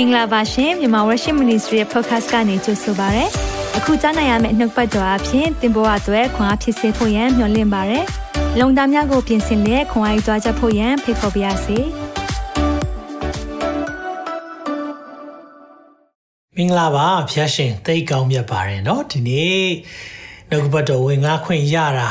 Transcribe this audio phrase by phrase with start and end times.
[0.00, 3.24] င်္ဂလာပါရှင်မြန်မာ Worship Ministry ရဲ့ podcast ကနေကြိုဆိုပါရစေ။
[3.76, 8.00] အခုကြားနိုင်ရမယ့်နှုတ်ပတ်တော်အဖြစ်သင်ပေါ်အပ်ွယ်ခွန်အားဖြစ်စေဖို့ယံမျှဝင့်ပါရစေ။
[8.58, 11.78] လုံတာများကိုပြင်ဆင်လက်ခွန်အားယူကြားချက်ဖို့ယံဖိတ်ခေါ်ပါရစေ။
[16.56, 19.68] မင်္ဂလာပါဖျားရှင်သိကောင်းမြတ်ပါတယ်เนาะဒီနေ့
[20.50, 22.10] နှုတ်ပတ်တော်ဝင်ငါခွင့်ရတာ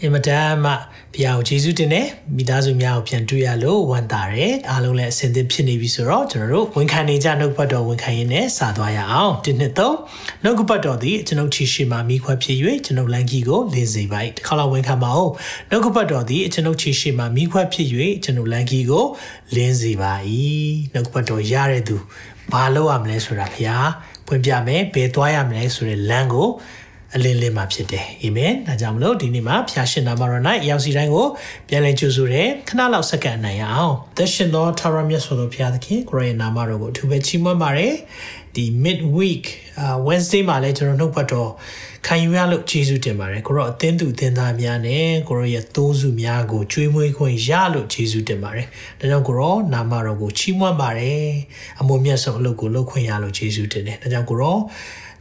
[0.00, 0.72] အင်မတန်မှ
[1.13, 9.95] ဘုရားကိုယေရှုတင်တယ်မိသားစုများကိုပြန်တွေ့ရလို့ဝမ်းသာတယ်အားလုံးလည်းအဆင်သင့်ဖြစ်နေပြီဆိုတော့ကျွန်တော်တို့ဝန်ခံနေကြနှုတ်ပတ်တော်ဝန်ခံရင်းနဲ့စသွားရအောင်ဒီနှစ်သုံး
[10.43, 15.29] နှုတ်ပတ်တော်သည်ကျွန်ုပ်ချီရှိမှမိခွက်ဖြစ်၍ကျွန်ုပ်လန်ကြီးကိုလင်းစေပါ၏တစ်ခါလောက်ဝန်ခံပါဦး
[15.69, 17.87] နှုတ်ပတ်တော်သည်ကျွန်ုပ်ချီရှိမှမိခွက်ဖြစ်၍
[18.23, 19.05] ကျွန်ုပ်လန်ကြီးကို
[19.55, 20.13] လင်းစေပါ၏
[20.93, 21.97] နှုတ်ပတ်တော်ရတဲ့သူ
[22.51, 23.89] ဘာလုပ်ရမလဲဆိုတာဘုရား
[24.27, 26.47] ဖွင့်ပြမယ်ဘယ်သွားရမလဲဆိုတဲ့လမ်းကို
[27.15, 31.27] အလင်းလင်းမှာဖြစ်တယ်အာမင်ဒါကြောင့်မလို့ဒီနေ့မှာဖျာရှင်နာမတော်၌ရောက်စီတိုင်းကို
[31.67, 37.93] ပြန်လည်ကြိုဆိုတယ်ခဏလောက်စက္ကန့်နိုင်အောင်သက်ရှင်သောထာဝရမြတ်စွာသောဘုရားသခင်ကိုရဲ့နာမတော်ကိုအထူးပဲချီးမွမ်းပါတယ်
[38.55, 39.45] ဒီ mid week
[39.81, 41.51] uh Wednesday မှာလည်းကျွန်တော်နှုတ်ပတ်တော်
[42.07, 48.67] ခံယူရလို့ယေရှုတင်ပါတယ်ကိုရောအသင်းသူအသင်းသားများနဲ့ကိုရောရဲ့သိုးစုများကိုကျွေးမွေးခွင့်ရလို့ယေရှုတင်ပါတယ်
[48.99, 51.27] ဒါကြောင့်ကိုရောနာမတော်ကိုချီးမွမ်းပါတယ်
[51.79, 54.57] အမွန်မြတ်ဆုံးအလုပ်ကိုလုပ်ခွင့်ရလို့ယေရှုတင်တယ်ဒါကြောင့်ကိုရော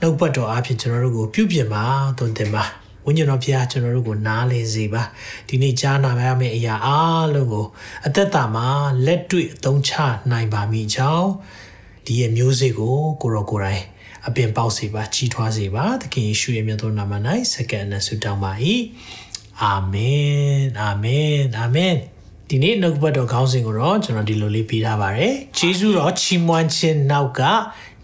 [0.00, 1.84] နှုတ်ပတ်တော်အဖြစ်ကျွန်တော်တို့ကိုပြုပြင်ပါ
[2.18, 2.64] သွန်သင်ပါ
[3.04, 5.02] ဝိညာဉ်တော်ဖျားကျွန်တော်တို့ကိုနားလည်စေပါ
[5.48, 7.66] ဒီနေ့ကြားနာရမယ့်အရာအားလုံးကို
[8.06, 8.68] အသက်တာမှာ
[9.06, 9.92] လက်တွေ့အသုံးချ
[10.30, 11.30] နိုင်ပါမိကြောင်း
[12.06, 13.82] ဒီရဲ့မျိုးစေ့ကိုကိုရောကိုယ်တိုင်
[14.26, 17.12] အပင်ပေါက်စေပါကြီးထွားစေပါသခင်ယေရှုရဲ့မြတ်သောနာမ၌
[17.52, 18.52] စက္ကန့်နဲ့ဆုတောင်းပါ၏
[19.62, 21.96] အာမင်အာမင်အာမင်
[22.50, 27.42] ဒီနေ့နှုတ်ပတ်တော်ခေါင်းစဉ်ကိုတော့ကျွန်တော်ဒီလိုလေးပေးထားပါတယ်။ဂျေဇုတော်ချီးမွမ်းခြင်းနောက်က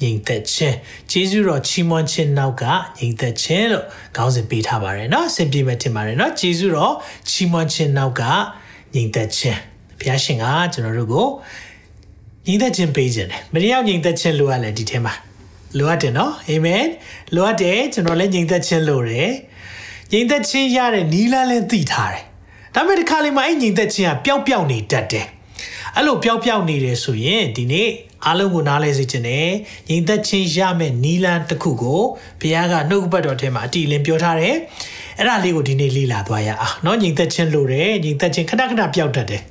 [0.02, 0.75] ငြိမ်သက်ခြင်း
[1.11, 2.63] ဂျေဇုတော်ချီးမွမ်းခြင်းနောက်က
[2.97, 6.94] ငြိမ်သက်ခြင်းလို့ခေါင်းစဉ်ပေးထားပါတယ်เนาะအဆင်ပြေမယ်ထင်ပါတယ်เนาะဂျေဇုတော်
[7.30, 8.23] ချီးမွမ်းခြင်းနောက်က
[8.94, 9.59] ငြိမ်သက်ခြင်း
[10.00, 11.27] ဘုရားရှင်ကကျွန်တော်တို့ကို
[12.45, 15.13] ငြိမ်သက်ခြင်းပေးခြင်းတယ်မတရားငြိမ်သက်ခြင်းလိုအပ်လဲဒီထဲမှာ
[15.78, 16.85] လိုအပ်တယ်เนาะအာမင်
[17.35, 19.31] လိုအပ်တယ်ကျွန်တော်လည်းငြိမ်သက်ခြင်းလိုတယ်
[20.12, 22.23] ငြိမ်သက်ခြင်းရတဲ့နီလာလည်းသိထားတယ်
[22.75, 25.28] ဒါပေမဲ့ဒီခါလေးမှာအဲ့ညီသက်ချင်းကပျောက်ပျောက်နေတတ်တယ်
[25.95, 27.90] အဲ့လိုပျောက်ပျောက်နေတယ်ဆိုရင်ဒီနေ့
[28.25, 29.50] အားလုံးကိုနားလဲစေချင်တယ်
[29.90, 32.01] ညီသက်ချင်းရမယ့်နီလန်တစ်ခုကို
[32.41, 34.56] ဘုရားကနှုတ်ပတ်တော်ထဲမှာအတီလင်းပြောထားတယ်
[35.19, 39.41] အဲ့ဒါလေးကိုဒီနေ့လေ့လာသွားရအောင်เนาะညီသက်ချင်းလို့တယ်ညီသက်ချင်းခဏခဏပျောက်တတ်တယ်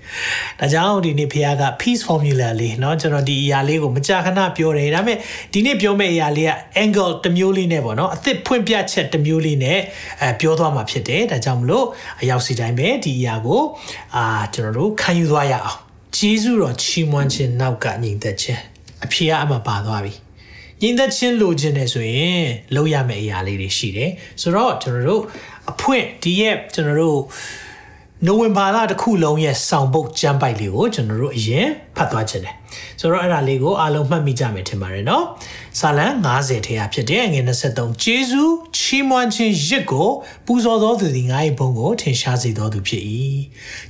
[0.61, 5.19] ဒါကြောင့်ဒီနေ့ဘုရားက peace formula လေးเนาะကျွန်တော်ဒီအရာလေးကိုမကြာခဏပြောတယ်ဒါပေမဲ့
[5.53, 6.53] ဒီနေ့ပြောမယ့်အရာလေးက
[6.83, 9.79] angle တစ်မျိုးလေးနဲ့ပေါ့เนาะအသစ်ဖွင့်ပြချက်တစ်မျိုးလေးနဲ့
[10.23, 11.87] အဲပြောသွားမှာဖြစ်တယ်ဒါကြောင့်မလို့
[12.21, 13.63] အရောက်စီတိုင်းပဲဒီအရာကို
[14.17, 14.25] အာ
[14.55, 15.87] ကျွန်တော်တို့ခံယူသွားရအောင်
[16.18, 18.62] ဂျေဇုတော်ချီးမွမ်းခြင်းနောက်ကညီသက်ခြင်း
[19.06, 20.14] အဖြေကအမှပါသွားပြီ
[20.82, 22.46] ညီသက်ချင်းလိုချင်တယ်ဆိုရင်
[22.76, 24.12] လုပ်ရမယ့်အရာလေးတွေရှိတယ်
[24.42, 25.22] ဆိုတော့ကျွန်တော်တို့
[25.72, 27.20] အဖွင့်ဒီရဲ့ကျွန်တော်တို့
[28.26, 31.68] နိုဝင်ဘာလတစ်ခုလုံးရဲ့စောင်ပုတ်ကျမ်းပိုက်လေးကိုကျွန်တော်တို့အရင်
[31.98, 32.56] ဖတ်သွားခြင်းတယ်
[33.00, 35.24] ဆိုတော့အဲ့ဒါလေးကိုအားလုံးမှတ်မိကြမယ်ထင်ပါတယ်နော်
[35.80, 38.44] စာလံ90ထဲကဖြစ်တဲ့ငွေ23ဂျေဇု
[38.78, 40.10] ချီးမွမ်းခြင်းရစ်ကို
[40.46, 43.04] ပူဇော်တော်သူသည်ငါ၏ဘုန်းကိုထင်ရှားစေတော်သူဖြစ်၏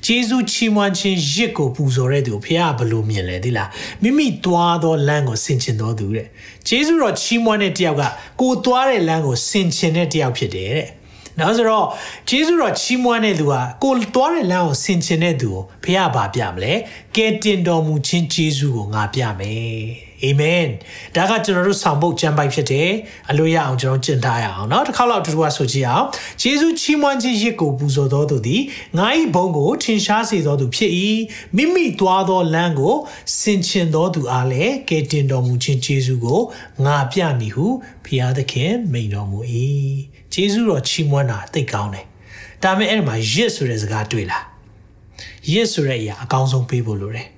[0.06, 3.70] ဂျေဇုချီးမွမ်းခြင်းရစ်ကိုပူဇော်တဲ့သူဖခင်ကဘလို့မြင်လဲသိလား
[4.02, 6.28] မိမိသွားသောလမ်းကိုဆင်ခြင်တော်သူတဲ့
[6.68, 8.03] ဂျေဇုတော်ချီးမွမ်းတဲ့တယောက်က
[8.41, 10.88] ကိုသွားတဲ့လမ်းကိုဆင်ခြင်တဲ့တယောက်ဖြစ်တယ်တဲ့
[11.40, 11.88] နော်ဆိုတော့
[12.30, 13.53] ဂျေဇုတော်ချီးမွမ်းတဲ့သူက
[13.84, 16.74] ကိုသွားတဲ့လမ်းကိုဆင်ခြင်တဲ့သူကိုဖခင်ကဘာပြမလဲ
[17.16, 20.66] ကဲတင်တော်မူခြင်းဂျေဇုကိုငါပြမယ် အာမင်
[21.16, 22.91] ဒါကကျွန်တော်တို့ဆောင်ပုတ်ကျမ်းပိုက်ဖြစ်တယ်
[23.31, 26.06] အလိုရအောင်ကျွန်တော်ကျင့်ထားရအောင်เนาะတစ်ခါလောက်တူတူကဆိုကြည့်အောင်
[26.43, 28.62] ဂျေဇုချီးမွမ်းခြင်းရစ်ကိုပူဇော်တော်သူသည်
[28.99, 30.93] ငါ၏ဘုန်းကိုထင်ရှားစေတော်သူဖြစ်၏
[31.56, 32.94] မိမိသွားသောလမ်းကို
[33.41, 36.41] ဆင်ခြင်တော်သူအားလည်းကဲတင်တော်မူခြင်းဂျေဇုကို
[36.84, 37.66] ငါပြမည်ဟု
[38.06, 39.38] ဖျားသခင်မိန်တော်မူ၏
[40.34, 42.06] ဂျေဇုတော်ချီးမွမ်းတာသိကောင်းတယ်
[42.62, 44.44] ဒါပေမဲ့အဲ့ဒီမှာရစ်ဆိုတဲ့စကားတွေ့လား
[45.53, 47.28] ရစ်ဆိုတဲ့အရာအကောင်းဆုံးပေးဖို့လိုတယ်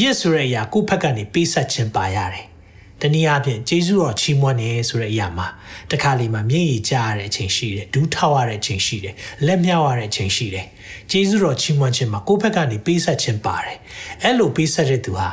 [0.00, 2.46] ရစ်ဆိုတဲ့အရာကိုယ့်ဘက်ကနေပေးဆက်ခြင်းပါရတယ်။
[3.00, 5.46] တနည်းအားဖြင့်ဂျေဇုတော်ချီးမွမ်းနေဆိုတဲ့အရာမှာ
[5.90, 9.14] တခါလေမှာမျက်ရည်ကျရတဲ့အချိန်ရှိတယ်ဒူးထောက်ရတဲ့အချိန်ရှိတယ်
[9.46, 10.66] လက်မြောက်ရတဲ့အချိန်ရှိတယ်
[11.10, 13.76] ဂျေဇုတော်ချီးမွမ်းခြင်းမှာကိုယ့်ဘက်ကနေပေးဆက်ခြင်းပါတယ်။
[14.22, 15.28] အဲ့လိုပေးဆက်တဲ့သူဟာ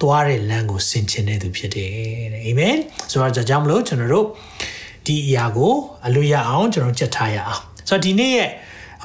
[0.00, 1.90] သွားတဲ့လမ်းကိုဆင်ခြင်တဲ့သူဖြစ်တယ်
[2.32, 2.76] တဲ့အာမင်
[3.10, 4.26] ဆိုတော့ကြောင့်မလို့ကျွန်တော်တို့
[5.06, 5.74] ဒီအရာကို
[6.06, 8.50] အလို့ရအောင်ကျွန်တော်ကြက်ထားရအောင်ဆိုတော့ဒီနေ့ရဲ့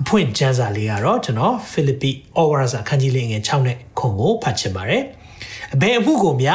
[0.01, 2.13] အဖွင့်ကျမ်းစာလေးကတော့ကျွန်တော်ဖိလိပ္ပိဩ
[2.51, 5.03] ဝါဒစာခန်းကြီးလေးငယ်6နဲ့ခုံကိုဖတ်ချင်ပါတယ်
[5.75, 6.53] အဘယ်အမှုကိုမျှ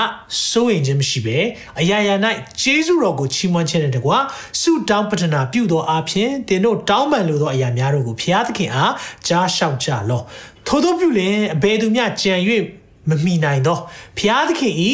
[0.50, 1.38] စိုးရင်ခြင်းမရှိပဲ
[1.80, 2.14] အရာရာ၌
[2.60, 4.18] ဂျေဇုတော်ကိုချီးမွမ်းခြင်းနဲ့တကွာ
[4.60, 8.92] ဆုတောင်းပတနာပြုသောအဖြစ်သင်တို့တောင်းပန်လိုသောအရာများတို့ကိုဖျားသခင်အား
[9.28, 10.22] ကြားလျှောက်ကြလော
[10.66, 12.34] ထို့သောပြုလင်အဘယ်သူမျှကြံ၍
[13.08, 13.80] မမိနိုင်တော့
[14.18, 14.92] ဖျားသခင်ဤ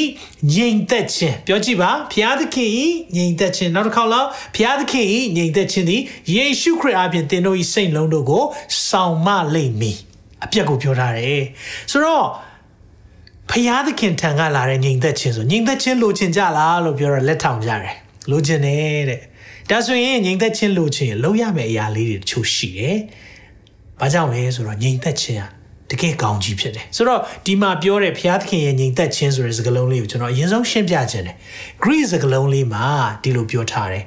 [0.55, 6.03] ငြိမ်သက်ခြင်းပြောကြည့်ပါဖျားသခင်ဤငြိမ်သက်ခြင်းနောက်တစ်ခေါက်လောက်ဖျားသခင်ဤငြိမ်သက်ခြင်းသည်
[6.35, 8.45] ယေရှုခရစ်အပြင်သင်တို့ဤစိတ်လုံးတို့ကို
[8.89, 9.97] ဆောင်မလိမ့်မည်
[10.45, 11.43] အပြက်ကိုပြောထားတယ်
[11.91, 12.27] ဆိုတော့
[13.51, 17.97] ဖျားသခင်ထံကလာတဲ့ညီသက်ချင်းဆိုညီသက်ချင်းလိုချင်ကြလားလို့ပြောတော့လက်ထောင်ကြတယ်
[18.31, 19.21] လိုချင်တယ်တဲ့
[19.71, 22.97] ဒါဆိုရင်ညီသက်ချင်းလိုချင်လုံးရမယ့်အရာလေးတွေတချို့ရှိတယ်။
[24.01, 25.58] ဘာကြောင့်လဲဆိုတော့ညီသက်ချင်းက
[25.91, 31.37] တကယ်ကောင်းကြီးဖြစ်တယ်ဆိုတော့ဒီမှာပြောတဲ့ဘုရားသခင်ရဲ့ညီသက်ချင်းဆိုတဲ့စကားလုံးလေးကိုကျွန်တော်အရင်ဆုံးရှင်းပြခြင်းတယ်
[31.83, 32.87] Greek စကားလုံးလေးမှာ
[33.23, 34.05] ဒီလိုပြောထားတယ်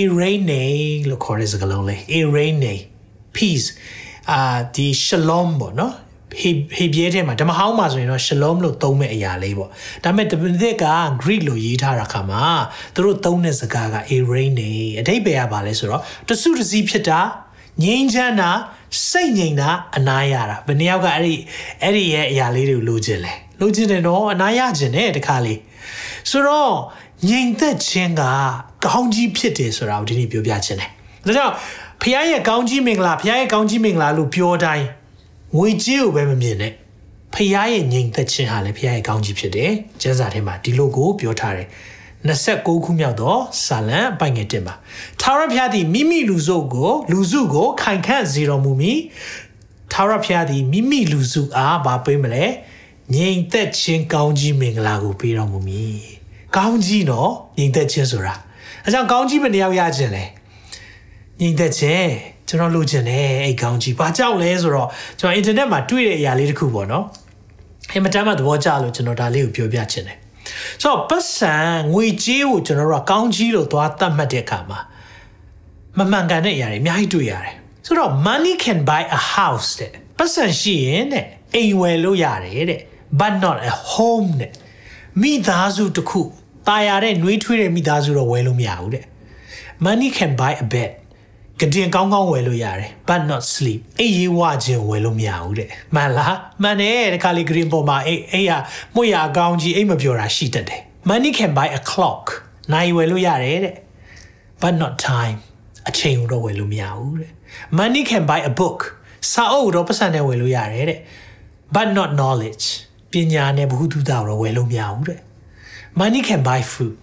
[0.00, 0.62] Irene
[1.08, 2.72] လို့ခေါ်တဲ့စကားလုံးလေး Irene
[3.36, 3.68] peace
[4.30, 4.40] အာ
[4.74, 5.94] ဒီ shalom ပေါ့နော်
[6.40, 9.70] ဟေဟေပြဲထဲမှာဓမ္မဟောင်းမှာဆိုရင်တော့ shalom လို့သုံးမဲ့အရာလေးပေါ့
[10.04, 10.86] ဒါပေမဲ့တပည့်က
[11.22, 12.42] Greek လို့ရေးထားတာခါမှာ
[12.94, 17.20] သူတို့သုံးတဲ့စကားက irene အဓိပ္ပာယ်ကဘာလဲဆိုတော့တစုတစည်းဖြစ်တာ
[17.82, 18.50] ငြိမ်းချမ်းတာ
[19.08, 21.34] စိတ်ငြိမ်တာအနာရတာဘယ်နှယောက်ကအဲ့ဒီ
[21.82, 25.58] အဲ့ဒီရဲ့အရာလေးတွေကိုလိုချင်လဲလိုချင်တယ်တော့အနာရချင်တယ်တခါလေး
[26.30, 26.72] ဆိုတော့
[27.28, 28.22] ငြိမ်သက်ခြင်းက
[28.84, 30.90] ကောင်းကြီးဖြစ်တယ်ဆိုတာကိုဒီနေ့ပြောပြချင်တယ်
[31.26, 31.54] ဒါကြောင့်
[32.02, 34.86] ဖခင်ရဲ့ကောင်းကြီးမင်္ဂလာဖခင်ရဲ့ကောင်းကြီးမင်္ဂလာလို့ပြောတိုင်း
[35.56, 36.72] ငွေကြေးကိုပဲမမြင်နဲ့
[37.34, 41.68] ဖခင်ရဲ့ငြိမ်သက်ခြင်းဟာလည်းဖခင်ရဲ့ကောင်းကြီးဖြစ်တယ်ကျမ်းစာထဲမှာဒီလိုကိုပြောထားတယ်
[42.26, 44.74] 29ခုမြောက်သောစာလံအပိုင်ငယ်တင်ပါ
[45.20, 48.92] ထာဝရဘုရားသည်မိမိလူစုကို လူစုကို ခိုင်ခန့်စေတော်မူမီ
[49.92, 52.44] ထာဝရဘုရားသည်မိမိလူစုအားဗာပေးမလဲ
[53.14, 56.00] ငြိမ်သက်ခြင်းကောင်းကြီးမင်္ဂလာကိုပေးတော်မူမည်
[56.56, 58.34] ကောင်းကြီးနော်ငြိမ်သက်ခြင်းဆိုတာ
[58.84, 60.24] အဲကြောင့်ကောင်းကြီးဘယ်နှယောက်ရခြင်းလဲ
[61.40, 62.08] ငြိမ်သက်ခြင်း
[62.48, 64.88] ကျွန်တော်လိုချင်တယ်အဲ့ကောင်းကြီးဘာကြောက်လဲဆိုတော့
[65.18, 67.04] ကျွန်တော်အင်တာနက်မှာတွေ့တဲ့အရာလေးတစ်ခုပေါ့နော်
[67.94, 70.18] အင်မတန်မှသဘောကျလို့ကျွန်တော်ဒါလေးကိုပြောပြချင်တယ်
[70.81, 71.55] ဆိုတော့ပတ်စံ
[71.93, 74.79] ငွေကြေးကိုကျွန်တော်တို့ကကောင်းကြီးလို့သွားသတ်မှတ်တဲ့အခါမှာ
[75.97, 81.25] မမှန်ကန်တဲ့အရာတွေအများကြီးတွေ့ရတယ်ဆိုတော့ money can buy a house တဲ့ပတ်စံရှိရင်တဲ့
[81.55, 82.81] အိမ်ဝယ်လို့ရတယ်တဲ့
[83.19, 84.51] but not a home တဲ့
[85.21, 86.21] မိသားစုတစ်ခု
[86.67, 89.05] ตายရတဲ့နှွေးထွေးတဲ့မိသားစုတော့ဝယ်လို့မရဘူးတဲ့
[89.85, 90.91] money can buy a bed
[91.60, 98.52] ကတင်ကောင်းကောင်းဝယ်လို့ရတယ် but not sleep အိပ်ရေးဝခြင်းဝယ်လို့မရဘူးတဲ့မှန်လားမှန်တယ်တခါလေ green ပေါ်မှာအိပ်အိပ်ရ
[98.94, 102.24] မှုရအကောင်းကြီးအိပ်မပြောတာရှိတတ်တယ် money can buy a clock
[102.72, 103.74] နိုင်ဝယ်လို့ရတယ်တဲ့
[104.62, 105.38] but not time
[105.88, 107.32] အချိန်ကိုတော့ဝယ်လို့မရဘူးတဲ့
[107.78, 108.78] money can buy a book
[109.32, 111.00] စာအုပ်တော့ပတ်စံနဲ့ဝယ်လို့ရတယ်တဲ့
[111.74, 112.66] but not knowledge
[113.12, 115.20] ပညာနဲ့ဘ ഹു တုတာတော့ဝယ်လို့မရဘူးတဲ့
[116.00, 116.98] money can buy food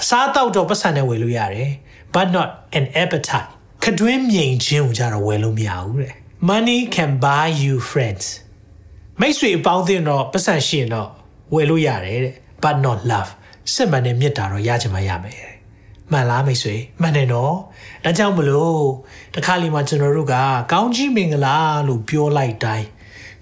[0.00, 1.70] အစားအသောက်တော့ပတ်စံနဲ့ဝယ်လို့ရတယ်
[2.14, 2.48] but not
[2.78, 3.50] an appetite
[3.86, 6.14] ခတွင်းမြိန်ခြင်းကိုကြတော့ဝယ်လို့မရဘူးတဲ့
[6.48, 8.26] money can buy you friends
[9.20, 11.08] မိတ်ဆွေအပေါင်းအသင်းတော့ပတ်စံရှိရင်တော့
[11.54, 13.30] ဝယ်လို့ရတယ်တဲ့ but not love
[13.72, 15.54] စစ်မှန်တဲ့မေတ္တာတော့ရချင်မှရမယ်တဲ့
[16.10, 17.54] မှန်လားမိတ်ဆွေမှန်တယ်နော်
[18.04, 18.82] ဒါကြောင့်မလို့
[19.34, 20.34] တခါလီမှာကျွန်တော်တို့က
[20.72, 21.56] ကောင်းကြီးမင်္ဂလာ
[21.88, 22.86] လို့ပြောလိုက်တိုင်း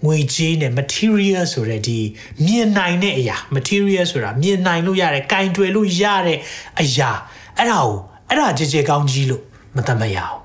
[0.04, 1.98] ငွေကြေးနဲ့ material ဆိုတဲ့ဒီ
[2.46, 6.38] မြင်နိုင်တဲ့အရာ material ဆိုတာမြင်နိုင်လို့ရတဲ့ကင်တွယ်လို့ရတဲ့
[6.80, 7.10] အရာ
[7.58, 7.96] အဲ့ဒါကို
[8.28, 9.44] အဲ့ဒါကြည်ကြဲကောင်းကြီးလို့
[9.76, 10.36] မတတ်မရအောင်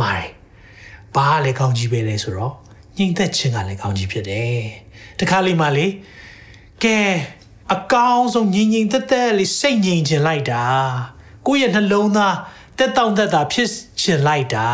[0.00, 0.30] မာတယ်
[1.16, 2.54] ဘာလဲကောင်းကြီးပဲလဲဆိုတော့
[2.96, 4.60] ညင်သက်ခြင်းကလည်းကောင်းကြီးဖြစ်တယ်
[5.20, 5.86] တခါလေးမှလေ
[6.84, 6.98] ကဲ
[7.74, 10.62] အကောင်းဆုံးညင်ညင်သက်သက်လေးစိတ်ငြိမ်ခြင်းလိုက်တာ
[11.46, 12.36] ကိုယ့်ရဲ့နှလုံးသား
[12.78, 13.68] တက်တောင့်တက်တာဖြစ်
[14.00, 14.66] ခြင်းလိုက်တာ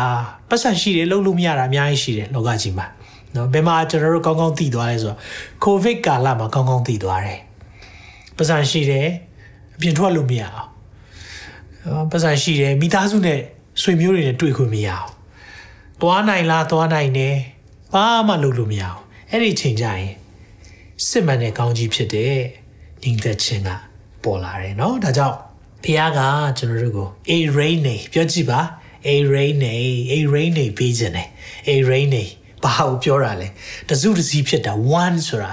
[0.49, 2.87] ပတ်စံရှိတယ်လုံးလို့မရတာအများကြီးရှိတယ်လောကကြီးမှာ
[3.35, 5.17] နော်ဘယ်မှာကျွန်တော်တို့ကောင်းကောင်းသိသွားလဲဆိုတော့
[5.63, 7.39] ကိုဗစ်ကာလမှာကောင်းကောင်းသိသွားတယ်
[8.37, 9.07] ပတ်စံရှိတယ်
[9.75, 10.67] အပြင်ထွက်လို့မရအောင်
[12.11, 13.39] ပတ်စံရှိတယ်မိသားစုနဲ့
[13.81, 15.07] ဆွေမျိုးတွေနဲ့တွေ့ခွင့်မရအောင်။
[16.01, 17.35] သွားနိုင်လားသွားနိုင်တယ်။
[17.93, 20.11] ဘာမှလုပ်လို့မရအောင်။အဲ့ဒီချိန်ကျရင်
[21.07, 22.35] စစ်မှန်တဲ့ကောင်းကြီးဖြစ်တဲ့
[23.03, 23.69] ညီသက်ချင်းက
[24.23, 25.37] ပေါ်လာတယ်နော်။ဒါကြောင့်
[25.83, 26.19] ဖခင်က
[26.57, 28.61] ကျွန်တော်တို့ကို a rain နေပြောကြည့်ပါ
[29.13, 29.75] a rain နေ
[30.13, 31.27] a rain နေပေးခြင်းနဲ့
[31.73, 32.23] a rain နေ
[32.63, 33.47] ဘာကိုပြောတာလဲ
[33.89, 34.73] တစုတစည်းဖြစ်တာ
[35.03, 35.51] one ဆိုတာ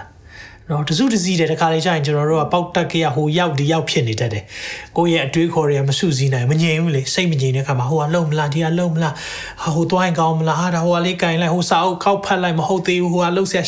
[0.71, 4.45] နော်တစုတစည်းတဲ့တခါလေကျရင်ကျွန်တော်တို့ကပေါက်တက်ကြရဟိုရောက်ဒီရောက်ဖြစ်နေတတ်တယ်
[4.97, 9.15] ကိုယ့်ရဲ့အတွေးခေါ်တွေကမစုစည်းနိုင်မငြိမ်ဘူးလေစိတ်မငြိမ်တဲ့ခါမှာဟိုကလုံမလားဒီကလုံမလား
[9.63, 13.65] ဟာဟိုသွားရင်ကောင်းမလားဟာဒါဟိုကလေးကင်လိုက်ဟိုစာအုပ်ခောက်ဖတ်လိုက်မဟုတ်သေးဘူးဟိုကလှုပ်ဆက်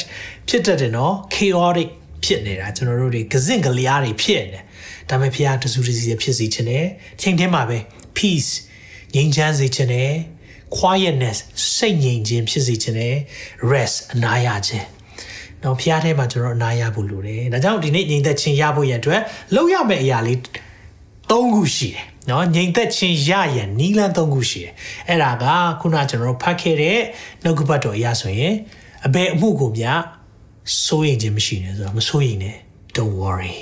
[0.48, 1.88] ဖြစ်တတ်တယ်နော် chaotic
[2.24, 4.64] ဖြစ်နေတာကျွန်တော်တို့တွေကစင့်ကလျားတွေဖြစ်နေတယ်
[5.08, 6.86] ဒါပေမဲ့ဖခင်တစုတစည်းဖြစ်စီခြင်းနဲ့
[7.20, 7.78] ချိန်ထဲမှာပဲ
[8.18, 8.50] peace
[9.14, 10.10] ငြိမ်းချမ်းစေခြင်းနဲ့
[10.76, 11.38] quietness
[11.76, 13.14] စိတ်ငြိမ်ခြင်းဖြစ်စေခြင်းနဲ့
[13.70, 14.86] rest အနာရခြင်း
[15.64, 19.20] တော့ဖျားထဲမှာကျွန်တော်အနာရဖို့လိုတယ်။ဒါကြောင့်ဒီနေ့ငြိမ်သက်ခြင်းရဖို့ရန်အတွက်
[19.54, 20.38] လုပ်ရမယ့်အရာလေး
[21.30, 24.72] ၃ခုရှိတယ်။နော်ငြိမ်သက်ခြင်းရရန်နီးလန်း၃ခုရှိတယ်။
[25.08, 25.44] အဲ့ဒါက
[25.80, 26.98] ခုနကျွန်တော်ဖတ်ခဲ့တဲ့
[27.42, 28.54] နှုတ်ကပတ်တော်အရာဆိုရင်
[29.06, 29.86] အဘယ်အမှုကိုမြ
[30.86, 32.56] စိုးရိမ်ခြင်းမရှိနဲ့ဆိုတော့မစိုးရိမ်နဲ့
[32.96, 33.56] don't worry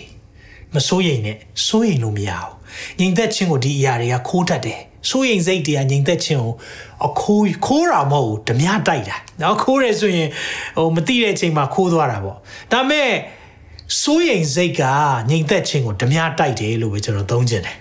[0.75, 1.37] မစိုးရိမ်နဲ့
[1.67, 2.53] စိုးရိမ်လို့မရဘူး။
[2.99, 6.53] ငြိမ်သက်ခြင်းကိုဒီအရာတွေကခိုးတတ်တယ်။ စိုးရိမ်စိတ်တွေကငြိမ်သက်ခြင်းကို
[7.07, 10.29] အခိုးခိုးတာမဟုတ်ဘူးဓမြတိုက်တာနော်ခိုးတယ်ဆိုရင်
[10.77, 12.37] ဟိုမတိတဲ့အချိန်မှာခိုးသွားတာပေါ့
[12.73, 13.11] ဒါမဲ့
[14.03, 14.83] စိုးရိမ်စိတ်က
[15.31, 17.77] ငြိမ်သက်ခြင်းကိုဓမြတိုက်တယ်လို့ပဲကျွန်တော်သုံးချင်တယ်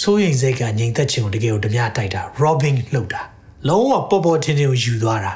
[0.00, 3.20] စိုးရိမ်စိတ်ကငြိမ်သက်ခြင်းကိုတကယ်ကိုဓမြတိုက်တာ robbing လုပ်တာ
[3.68, 5.34] လုံးဝပေါ်ပေါ်ထင်ထင်ကိုယူသွားတာ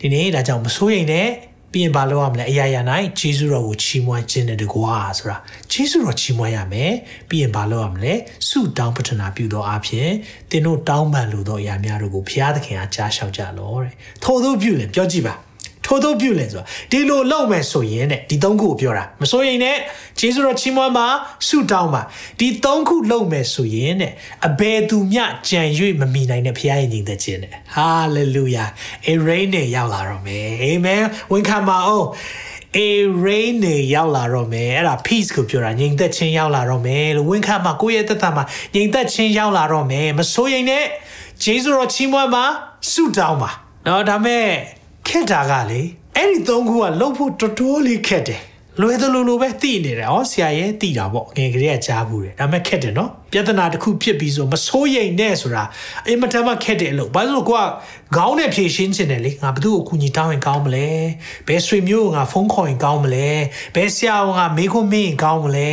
[0.00, 1.28] ဒီနေ့ဒါကြောင့်မစိုးရိမ်နဲ့
[1.72, 2.80] ပြီးရင်ဘာလုပ်ရမလဲအရာရာ၌
[3.18, 5.36] ဂျေဇုတော်ကိုချီးမွမ်းခြင်းနဲ့တကွာဆိုတာ
[5.72, 6.92] ဂျေဇုတော်ချီးမွမ်းရမယ်
[7.28, 8.14] ပြီးရင်ဘာလုပ်ရမလဲ
[8.48, 10.08] ဆုတောင်းပတနာပြုသောအဖြစ်
[10.50, 13.92] သင်တို့တောင်းပန်လိုသောအရာများတို့ကိုဘုရားသခင်အားကြားလျှောက်ကြလောတဲ့
[14.24, 15.34] ထို့သောပြုလင်ပြောကြည့်ပါ
[15.88, 19.76] ထိုသို့ပြုလင်ဆိုတာဒီလိုလုပ်မယ်ဆိုရင်တဲ့ဒီ၃ခုကိုပြောတာမစိုးရင်နဲ့
[20.18, 21.06] ဂျေဇုတော်ချီးမွမ်းပါ
[21.48, 22.02] ဆုတောင်းပါ
[22.40, 24.12] ဒီ၃ခုလုပ်မယ်ဆိုရင်တဲ့
[24.48, 25.62] အဘယ်သူမျှကြံ၍
[26.00, 28.64] မမိနိုင်တဲ့ဖခင်ရဲ့ညီသက်ခြင်းတဲ့ဟာလေလုယာ
[29.08, 31.02] အရိနေရောက်လာတော့မယ်အာမင်
[31.32, 32.08] ဝန်ခံပါအောင်
[32.76, 32.80] အ
[33.24, 40.84] ရေးနေရောက်လာတော့မယ်အဲ့ဒါ peace ကိုပြောတာငြိမ်သက်ခြင်းရောက်လာတော့မယ်လို့ဝန်ခံမှာကိုယ့်ရဲ့သက်သာမှာငြိမ်သက်ခြင်းရောက်လာတော့မယ်မစိုးရိမ်နဲ့
[41.42, 42.44] ဂျေဇုတော်ချီးမွမ်းပါ
[42.92, 43.50] ဆုတောင်းပါ
[43.86, 44.77] နော်ဒါမဲ့
[45.08, 45.80] ခက်တာကလေ
[46.16, 48.40] အဲ့ဒီသုံးခုကလှုပ်ဖို့တော်တော်လေးခက်တယ်
[48.80, 55.64] လွယ်သလိုလိုပဲသိနေတယ်။ဩဆရာရဲ့သိတာပေါ့။ငယ်ကလေးကကြားဘူးတယ်။ဒါပေမဲ့ခက်တယ်နော်။ပြဿနာတစ်ခုဖြစ်ပြီးဆိုမစိုးရိမ်နဲ့ဆိုတာ
[56.06, 57.64] အင်မတန်မှခက်တယ်လို့။ဘာလို့ကိုက
[58.16, 60.86] ခေါင်းနဲ့ဖြည့်ရှင်းချင်တယ်လေ။ငါဘသူ့ကိုကူညီတောင်းရင်ကောင်းမလဲ။
[61.48, 63.28] ဘယ်ဆွေမျိုးကငါဖုန်းခေါ်ရင်ကောင်းမလဲ။
[63.74, 65.70] ဘယ်ဆရာကမေးခွန်းမေးရင်ကောင်းမလဲ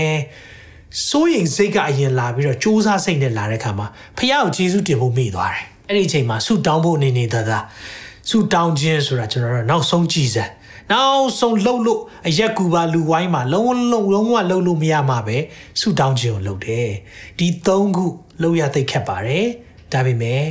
[1.08, 3.88] ။စိုးရိမ်စိတ်ကအရင်လာပြီးတော့စူးစမ်းစိတ်နဲ့လာတဲ့ခါမှာ
[4.18, 7.64] ဖះကိုကျေးဇူးတင်ဖို့မိသွားတယ်။အဲ့ဒီအချိန်မှာဆုတောင်းဖို့နေနေသားသား
[8.30, 10.46] ဆုတောင်းခြင်းဆိုတာကျွန်တော်တို့နောက်ဆုံးကြည်စံ။
[10.92, 15.38] နောက်ဆုံးလှုပ်လို့အရက်ကူပါလူဝိုင်းမှာလုံးလုံးလုံးဝလှုပ်လို့မရမှာပဲ
[15.80, 16.88] ဆူတောင်းခြင်းကိုလှုပ်တယ်
[17.38, 18.06] ဒီ၃ခု
[18.42, 19.46] လှုပ်ရသိခက်ပါတယ်
[19.92, 20.44] ဒါပေမဲ့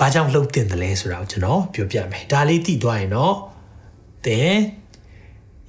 [0.00, 3.34] ဘာကြောင့်လှုပ်တင်တယ်လဲဆိုတာကိုကျွန်တော်ပြောပြမယ်ဒါလေးသိသွားရင်တော့
[4.26, 4.54] သင်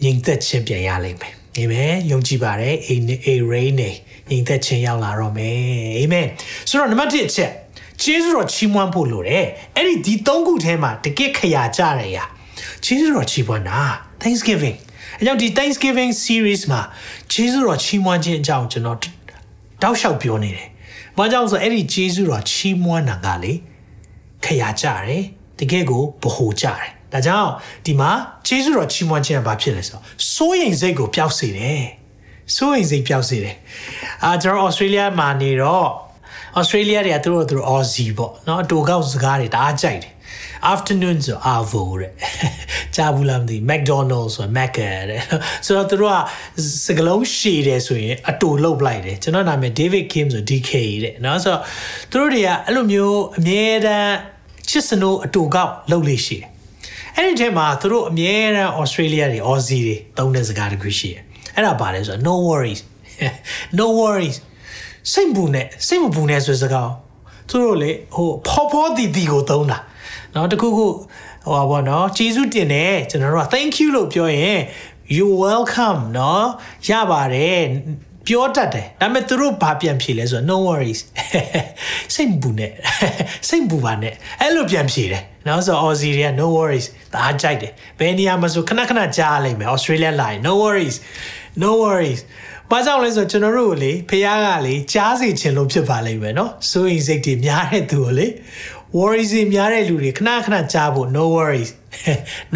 [0.04, 3.90] ငြိမ်သက်ခြင်းပြန်ရလိမ့်မယ်အာမင်ယုံကြည်ပါတယ်အေးအေးရိနေ
[4.30, 5.58] ငြိမ်သက်ခြင်းရောက်လာတော့မယ်
[5.98, 6.28] အာမင်
[6.70, 7.52] ဆိုတော့နံပါတ်1အချက်
[8.01, 12.25] ကျေးဇူးတော်ချီးမွမ်းဖို့လိုတယ်အဲ့ဒီဒီ၃ခုထဲမှာတကယ့်ခရာကြတယ်ရာ
[12.86, 13.80] ဂျေဇုတော်ချီးမွမ်းတာ
[14.22, 14.77] Thanksgiving
[15.20, 16.82] အကြောင်းဒီ Thanksgiving series မှာ
[17.34, 18.98] ဂျေဇုတော်ချီးမွမ်းခြင်းအကြောင်းကျွန်တော်
[19.82, 20.68] တောက်လျှောက်ပြောနေတယ်။
[21.18, 23.54] ဘာကြောင့်ဆိုအဲ့ဒီဂျေဇုတော်ချီးမွမ်းတာကလေ
[24.46, 25.24] ခရကြတယ်
[25.60, 27.50] တကယ်ကိုဗဟိုကြတယ်။ဒါကြောင့်
[27.86, 28.12] ဒီမှာ
[28.48, 30.04] ဂျေဇုတော်ချီးမွမ်းခြင်းကဘာဖြစ်လဲဆိုတော့
[30.36, 31.82] စိုးရိမ်စိတ်ကိုပျောက်စေတယ်။
[32.56, 33.56] စိုးရိမ်စိတ်ပျောက်စေတယ်။
[34.24, 35.89] အာကျွန်တော်ဩစတြေးလျမှာနေတော့
[36.58, 40.14] ဩစတြေးလျတွေကသူတို့သူတို့ Aussie ပေါ့နော်အတူကောက်စကားတွေတအားကြိုက်တယ်
[40.74, 42.12] afternoon ဆို avo တဲ့
[42.96, 45.22] ကြားဘူးလားမသိ McDonald's ဆို Macca တဲ့
[45.66, 46.18] ဆိုတော့သူတို့က
[46.86, 50.72] စကလုံးရှည်တယ်ဆိုရင်အတူလောက်လိုက်တယ်ကျွန်တော်နာမည် David Kim ဆို DK
[51.04, 51.62] တဲ့နော်ဆိုတော့
[52.12, 54.16] သူတို့တွေကအဲ့လိုမျိုးအမြဲတမ်း
[54.70, 56.48] ချစ်စနိုးအတူကောက်လောက်လေးရှိတယ်
[57.16, 61.22] အဲ့ဒီထဲမှာသူတို့အမြဲတမ်း Australia တွေ Aussie တွေသုံးတဲ့စကားတစ်ခုရှိတယ်
[61.56, 62.82] အဲ့ဒါပါလဲဆိုတော့ no worries
[63.80, 64.38] no worries
[65.14, 66.92] စိတ်ပူနဲ့စိတ်မပူနဲ့ဆိုစကား
[67.50, 69.78] သူတို့လေဟိုဖော်ဖော်တီတီကိုသုံးတာ
[70.36, 70.88] နော်တခုခု
[71.46, 74.60] ဟိုပါဘောနော်ကျေးဇူးတင်တယ်ကျွန်တော်တို့က thank you လို့ပြောရင်
[75.16, 76.48] you welcome နော်
[76.90, 77.62] ရပါတယ်
[78.28, 81.02] ပြောတတ်တယ်ဒါပေမဲ့သူတို့ဘာပြန်ဖြေလဲဆိုတော့ no worries
[82.14, 82.72] စိတ်ဘူးနဲ့
[83.48, 90.98] စိတ်ဘူးပါနဲ့အဲ့လိုပြန်ဖြေတယ်နော်ဆိုတော့ Aussie တွေက no worries ဒါကြိုက်တယ်ဘယ်နေရာမှာဆိုခဏခဏကြားလိုက်မယ် Australia လာရင် no worries
[91.64, 92.22] no worries
[92.72, 98.28] ဘာကြောင့်လဲဆိုတော့ကျွန်တော်တို့ကိုလေဖះကလေကြားစီခြင်းလို့ဖြစ်ပါလိမ့်မယ်နော်စိုးရင်စိတ်တွေများတဲ့သူကိုလေ
[98.98, 101.72] worries တွေများတဲ့လူတွေခဏခဏကြားဖို့ no worries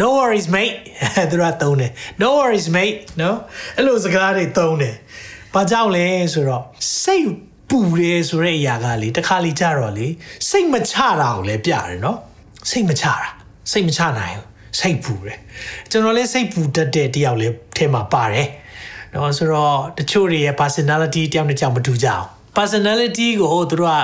[0.00, 0.76] no worries mate
[1.30, 1.90] သူကသုံးတယ်
[2.22, 3.36] no worries mate နော်
[3.76, 4.94] အဲ့လိုစကားတွေသုံးတယ်
[5.54, 6.62] ဘာကြောင့်လဲဆိုတော့
[7.02, 7.30] စိတ်
[7.68, 10.06] ပူတယ်ဆိုတဲ့အရာကလေတခါလေကြတော့လေ
[10.48, 12.18] စိတ်မချတာကိုလည်းပြတယ်နော်
[12.70, 13.28] စိတ်မချတာ
[13.70, 14.46] စိတ်မချနိုင်ဘူး
[14.80, 15.38] စိတ်ပူတယ်
[15.90, 18.48] ကျွန်တော်လည်းစိတ်ပူတတ်တဲ့တယောက်လည်းထဲမှာပါတယ်
[19.14, 22.26] နော်ဆိုတော့တချို့တွေရဲ့ personality တယောက်နဲ့တယောက်မတူကြအောင်
[22.58, 23.96] personality ကိုဟိုသူတို့က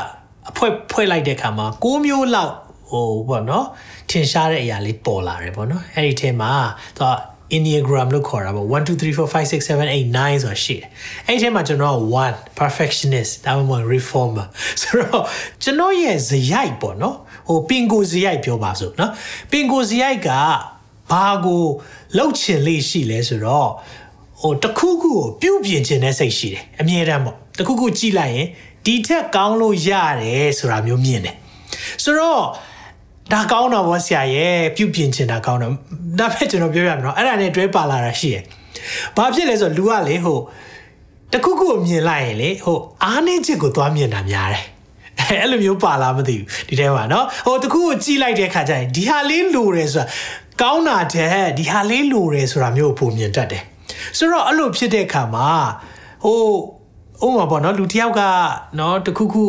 [0.50, 2.52] အဖွဲဖွဲလိုက်တဲ့ခါမှာ၉မျိုးလောက်
[2.90, 3.66] ဟိုပေါ့နော်
[4.10, 6.50] ထင်ရှားတဲ့အရာလေးပေါ်လာတယ်ပေါ့နော်အဲ့ဒီထဲမှာ
[6.98, 7.12] သူက
[7.56, 10.86] Enneagram လို့ခေါ်တာပေါ့1 2 3 4 5 6 7 8 9ဆိုတာရှိတယ်
[11.26, 11.98] အဲ့ဒီထဲမှာကျွန်တော်က
[12.28, 14.46] 1 perfectionist ဒါမှမဟုတ် reformer
[14.80, 15.24] ဆိုတော့
[15.62, 17.16] ကျွန်တော်ရဲ့ဇယိုက်ပေါ့နော်
[17.48, 19.10] ဟိုပင်ကိုဇယိုက်ပြောပါစို့နော်
[19.50, 20.30] ပင်ကိုဇယိုက်က
[21.10, 21.64] ဘာကို
[22.16, 23.70] လှုပ်ချင်လေးရှိလဲဆိုတော့
[24.41, 28.47] ဟိုတခုခုကိုပြုတ်ပြင်ခြင်းတဲ့စိတ်ရှိတယ်အမြဲတမ်းပေါ့တခုခုကြည့်လိုက်ရင်
[28.85, 29.89] ဒီထက်ကောင်းလို့ရ
[30.23, 31.35] တယ်ဆိုတာမျိုးမြင်တယ်
[32.03, 32.41] ဆိုတော့
[33.31, 35.73] ဒါကောင်းတော့ဗောဆရာရဲ့ပြုပြင်ချင်တာကောင်းတော့
[36.19, 38.43] ဒါပဲကျွန်တော်ပြောရမယ်နော်အဲ့ဒါနဲ့တွဲပါလာတာရှိရယ်
[39.17, 40.39] ဘာဖြစ်လဲဆိုတော့လူကလေဟို
[41.33, 44.65] တခုခုကိုမြင်လိုက်ရင်လေဟိုအားနေချက်ကိုသွားမြင်တာများတယ်
[45.41, 50.07] အဲ့လိုမျိုးပါလာမသိဘူးဒီထဲမှာเนาะဟိုတခုကိုကြည့်လိုက်တဲ့ခါကျရင်ဒီဟာလေးလိုတယ်ဆိုတာ
[50.61, 53.63] ကောင်းတာတဲ့ဒီဟာလေးလိုတယ်ဆိုတာမျိုးပုံမြင်တတ်တယ်
[54.18, 55.48] ဆိုတော့အဲ့လိုဖြစ်တဲ့ခါမှာ
[56.24, 56.40] ဟို
[57.26, 58.22] ဥပမာပေါ့နော်လူတယောက်က
[58.78, 59.44] နော်တခုခု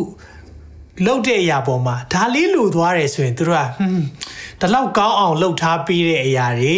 [1.05, 4.05] လှုပ်တဲ့အရာပေါ်မှာဒါလေးလိုသွားတယ်ဆိုရင်သူတို့ကဟွန်း
[4.59, 6.75] ဒီလောက်ကောင်းအောင်လှုပ်ထားပေးတဲ့အရာတွေ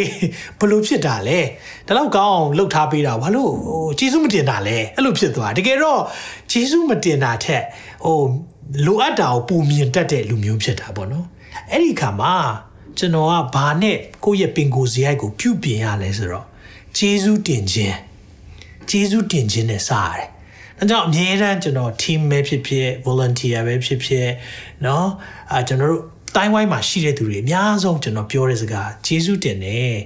[0.59, 1.39] ဘလို့ဖြစ်တာလဲ
[1.87, 6.01] ဒီလောက်ကောင်းအောင်လှုပ်ထားပေးတာဘာလို့ဟိုဂျေစုမတင်တာလဲအဲ့လိုဖြစ်သွားတကယ်တော့
[6.51, 7.63] ဂျေစုမတင်တာထက်
[8.05, 8.17] ဟို
[8.85, 11.25] လိုအပ်တာကိုပုံမြင်တတ်တဲ့လူမျိုးဖြစ်တာပေါ့နော်
[11.71, 12.33] အဲ့ဒီခါမှာ
[12.97, 16.45] ကျွန်တော်ကဘာနဲ့ကိုယ့်ရဲ့ပင်ကိုယ်စရိုက်ကိုပြုပြင်ရလဲဆိုတော့
[16.98, 17.96] ဂျေဇုတင်ခြင်း
[18.90, 20.26] ဂျေဇုတင်ခြင်းနဲ့စရတယ်။
[20.78, 24.28] ဒါကြောင့်အမြဲတမ်းကျွန်တော် team ပဲဖြစ်ဖြစ် volunteer ပဲဖြစ်ဖြစ်
[24.82, 25.04] เนาะ
[25.52, 26.04] အာကျွန်တော်တို့
[26.36, 29.96] တိုင်းဝိုင်းမှာရှိတဲ့သူတွေအများဆုံးကျွန်တော်ပြောတဲ့စကားဂျေဇုတင်တယ်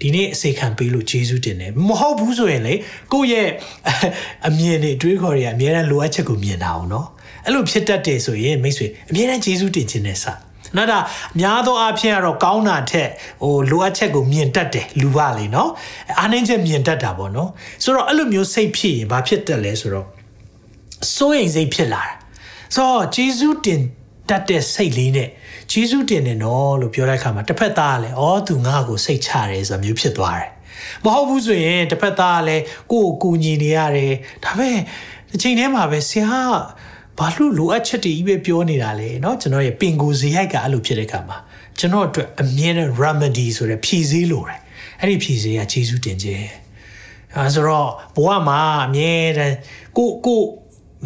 [0.00, 2.74] ဒီနေ့အစေခံပေးလို့ဂျေဇုတင်တယ်မဟုတ်ဘူးဆိုရင်လေ
[3.12, 3.48] ကိုယ့်ရဲ့
[4.46, 7.06] အမြင်တွေတွေးခေါ်တွေကအများအားလိုအပ်ချက်ကိုမြင်တာအောင်เนาะ
[7.44, 10.24] အဲ့လိုဖြစ်တတ်တယ်ဆိုရင်မိတ်ဆွေအများအားဂျေဇုတင်ခြင်းနဲ့စ
[10.77, 10.99] နော်ဒါ
[11.33, 13.09] အများသောအားဖြင့်ကတော့ကောင်းတာထက်
[13.43, 15.69] ဟိုလိုအပ်ချက်ကိုမြင်တတ်တယ်လူကလေနော်
[16.19, 17.49] အားနည်းချက်မြင်တတ်တာပေါ့နော်
[17.83, 20.07] ဆိုတော့အဲ့လိုမျိုးစိတ်ဖြစ်ရင်ဘာဖြစ်တတ်လဲဆိုတော့
[21.15, 22.11] စိုးရိမ်စိတ်ဖြစ်လာတာ
[22.75, 23.81] ဆိုတော့ဂျေဇုတင်
[24.29, 25.29] တတ်တဲ့စိတ်လေးနဲ့
[25.71, 30.49] ဂျေဇုတင်တယ်နော်လို့ပြောတဲ့အခါမှာတစ်ဖက်သားကလည်းအော်သူငါ့ကိုစိတ်ချတယ်ဆိုတာမျိုးဖြစ်သွားတယ်
[31.05, 34.13] မဟုတ်ဘူးဆိုရင်တစ်ဖက်သားကလည်းကိုယ့်ကိုကိုညီနေရတယ်
[34.43, 34.79] ဒါပေမဲ့
[35.35, 36.55] အချိန်ထဲမှာပဲဆရာက
[37.18, 41.38] ဘာလို့လိုအပ်ချက်တွေကြီးပဲပြောနေတာလဲเนาะကျွန်တော်ရဲ့ပင်ကိုယ်ဇေယိုက်ကအဲ့လိုဖြစ်တဲ့အခါမှာ
[41.78, 44.60] ကျွန်တော်အတွက်အမြဲတမ်း remedy ဆိုတဲ့ဖြည့်ဆည်းလိုတယ်
[45.00, 46.46] အဲ့ဒီဖြည့်ဆည်းကဂျေဇုတင်ခြင်း
[47.36, 49.56] အဲဆိုတော့ဘဝမှာအမြဲတမ်း
[49.96, 50.40] ကိုကို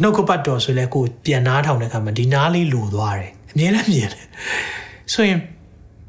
[0.01, 4.27] နှုတ်ကပတ်တော်ဆိုလဲကိုပြန်နားထောင်တဲ့အခါမှာဒီနားလေးလိုသွားတယ်အမြဲတမ်းမြင်တယ်
[5.13, 5.39] ဆိုရင်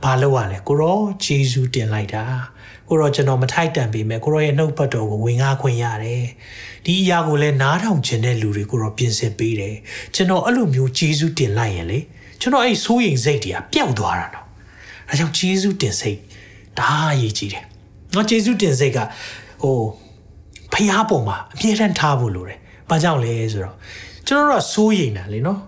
[0.04, 2.24] ဘာလုပ်ရလဲကိုရောဂျေဇုတင်လိုက်တာ
[2.89, 6.23] ကိုရောကျွန်တော်မထိုက်တန်ပေမဲ့ကိုရောရဲ့နှုတ်ပတ်တော်ကိုဝင်ငါခွင့်ရတယ်
[6.85, 9.75] ဒီအရာကိုလည်းနားထောင်ခြင်းတဲ့လူတွေကိုရောပြင်ဆင်ပေးတယ်
[10.15, 11.99] ကျွန်တော်အဲ့လိုမျိုးဂျေဇုတင်လိုက်ရင်လေ
[12.41, 14.45] ကျွန်တော်အဲ့စိုးရိမ်စိတ်တွေကပျောက်သွားတာနော်
[15.07, 16.17] ဒါကြောင့်ဂျေဇုတင်စိတ်
[16.79, 17.63] ဒါအရေးကြီးတယ်
[18.13, 18.99] နော်ဂျေဇုတင်စိတ်က
[19.63, 19.77] ဟို
[20.73, 23.75] ဖျားပုံမှာအမြဲတမ်းထားဖို့လိုတယ်ဘာကြောင့်လဲဆိုတော့
[24.27, 25.59] ကျွန်တော်တို့ကစိုးရိမ်တာလေနော်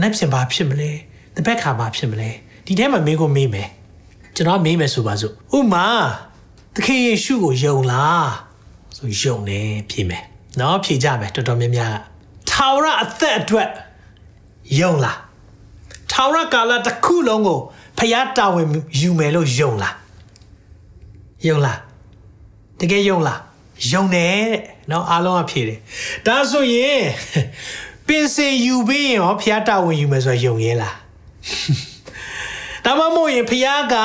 [0.00, 0.90] နက်ဖြစ်ဘာဖြစ်မလဲ
[1.36, 2.30] တပတ်ခါဘာဖြစ်မလဲ
[2.66, 3.68] ဒီထဲမှာမင်းကိုမေးမယ်
[4.36, 5.86] ကျွန်တော်မေးမယ်ဆိုပါစို့ဥမာ
[6.29, 6.29] သ
[6.84, 8.30] ခင်ယေရှုကိုယုံလား
[8.96, 10.24] ဆိုယုံတယ်ဖြေမယ်
[10.60, 11.94] နော်ဖြေကြမယ်တော်တော်များများ
[12.50, 13.68] ထာဝရအသက်အတွက်
[14.80, 15.18] ယုံလား
[16.12, 17.60] ထာဝရကာလတစ်ခုလုံးကို
[17.98, 18.66] ဖျားတာဝန်
[19.00, 19.94] ယူမယ်လို့ယုံလား
[21.46, 21.78] ယုံလား
[22.80, 23.40] တကယ်ယုံလား
[23.92, 25.78] ယုံတယ်တဲ့နော်အားလုံးကဖြေတယ်
[26.26, 27.02] ဒါဆိုရင်
[28.06, 30.96] ပင်စင်ယူပြီးရင်ရောဖျားတာဝန်ယူမယ်ဆိုတော့ယုံရဲလား
[32.84, 33.96] ဒါမှမဟုတ်ရင်ဖျားက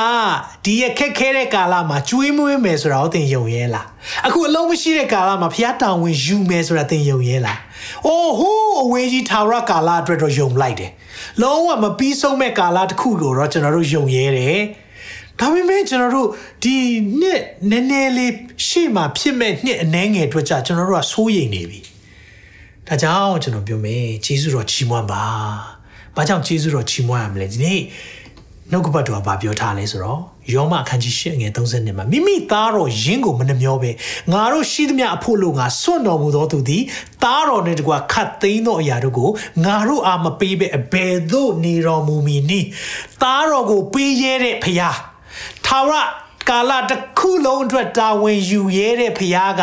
[0.64, 3.86] ဒီရခက်ခဲတဲ့ကာလမှာကျွေးမွေးမယ်ဆိုတာကိုသင်ယုံရဲလား
[4.26, 7.60] အခုအလုံးမရှိတဲ့ကာလမှာဖျားတာဝန်ယူမယ်ဆိုတာသင်ယုံရဲလား
[8.06, 10.90] အိုးဟိုးအဝေးကြီးထာဝရကာလအတွက်တော့ယုံလိုက်တယ်
[11.42, 14.60] လုံးဝမပြီးဆုံးမဲ့ကာလတစ်ခုကိုတော့ကျွန်တော်တို့ယုံရဲတယ်
[15.40, 16.28] ဒါပေမဲ့ကျွန်တော်တို့
[16.62, 16.76] ဒီ
[17.20, 18.32] နှစ်နည်းနည်းလေး
[18.66, 21.80] ရှေ့မှာဖြစ်မဲ့နှစ်အနှဲငယ်အတွက်ကြကျွန်တော်တို့ကစိုးရိမ်နေပြီ
[22.88, 25.24] ဒါကြောင့်ကျွန်တော်ပြောမယ်ဂျေဇုတော်ချီးမွမ်းပါ
[26.16, 27.80] ဘာကြောင့်ဂျေဇုတော်ချီးမွမ်းရမလဲဒီနေ့
[28.70, 30.20] နှုတ်ကပတ်တော်ကပြောထားလဲဆိုတော့
[30.52, 33.90] ယောမအခန်းကြီး၈ငယ်30မှာမိမိသားတော်ယင်းကိုမနှမျောပဲ
[34.32, 36.82] ငါတို့ရှိသမျှအဖို့လို့ငါစွန့်တော်မူသောသူသည်
[37.24, 39.30] သားတော်နှင့်တကွာခတ်သိမ်းသောအရာတို့ကို
[39.64, 42.66] ငါတို့အားမပေးပဲအဘယ်သို့နေတော်မူမည်နည်း
[43.22, 44.96] သားတော်ကိုပေးရတဲ့ဖခင်
[45.66, 49.62] ထာဝရ ကာလတစ်ခုလုံးအတွက်တာဝန်ယူရဲတဲ့ဖခင်က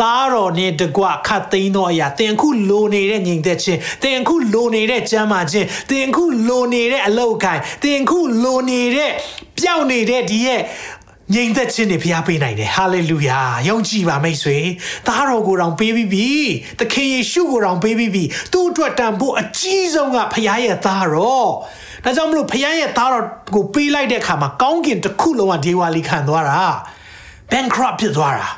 [0.00, 9.10] သားတော်နဲ့တကွခတ်သိမ်းသောအရာတင်ခုလိုနေတဲ့ညီသက်ချင်းတင်ခုလိုနေတဲ့ကျမ်းမာခြင်းတင်ခုလိုနေတဲ့အလောက်ကိုင်တင်ခုလိုနေတဲ့
[9.58, 10.60] ပျောက်နေတဲ့ဒီရဲ့
[11.34, 14.58] ငြိမ်သက်ခြင်းတွေဖျားပေးနိုင်တယ်ဟာလေလုယာယုံကြည်ပါမိတ်ဆွေ
[15.06, 16.30] သားတော်ကိုယ်တော်ပေးပြီးပြီ
[16.78, 21.50] သခင်ယေရှုကိုယ်တော်ပေးပြီးပြီသူ့အတွက်တန်ဖို့အကြီးဆုံးကဖျားရဲ့သားတော်
[22.04, 26.60] ဒါကြောင့်မလို့ဖခင်ရဲ့သားတော်ကိုပေးလိုက်တဲ့အခါမှာကောင်းကင်တစ်ခုလုံးကဒေဝါလီခံသွားတာ
[27.50, 28.48] bankrupt ဖြစ်သွားတာ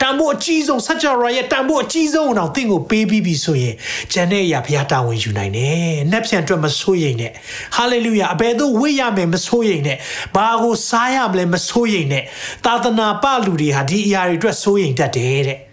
[0.00, 3.74] တန်ဖို့အကြီးဆုံး such a royal တန်ဖို့အကြီးဆုံးအောင်တင့်ကိုပေးပြီးပြီဆိုရင်
[4.12, 7.32] ဂျန်တဲ့အရာဘုရားတာဝန်ယူနိုင်တယ်။နှက်ပြန်အတွက်မဆိုးရိမ်နဲ့။
[7.76, 9.98] hallelujah အဘယ်သို့ဝိရမယ်မဆိုးရိမ်နဲ့။
[10.36, 12.24] ဘာကိုစားရမလဲမဆိုးရိမ်နဲ့။
[12.64, 15.58] သာသနာပလူတွေဟာဒီအရာတွေအတွက်ဆိုးရိမ်တတ်တယ်တဲ့။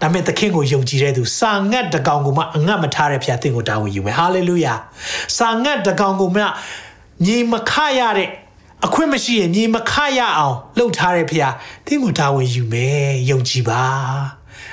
[0.00, 4.74] ဒါမဲ့သခင်ကိုယုံကြည်တဲ့သူစာငတ်တကောင်ကိုမှအငတ်မထားတဲ့ဖခင်သင်ကိုတာဝန်ယူမယ်ဟာလေလုယာ
[5.36, 6.42] စာငတ်တကောင်ကိုမှ
[7.26, 8.28] ညီမခရတဲ့
[8.86, 11.52] အခွင့်မရှိရင်ညီမခရအောင်လှုပ်ထားတဲ့ဖခင်
[11.86, 13.82] သင်ကိုတာဝန်ယူမယ်ယုံကြည်ပါ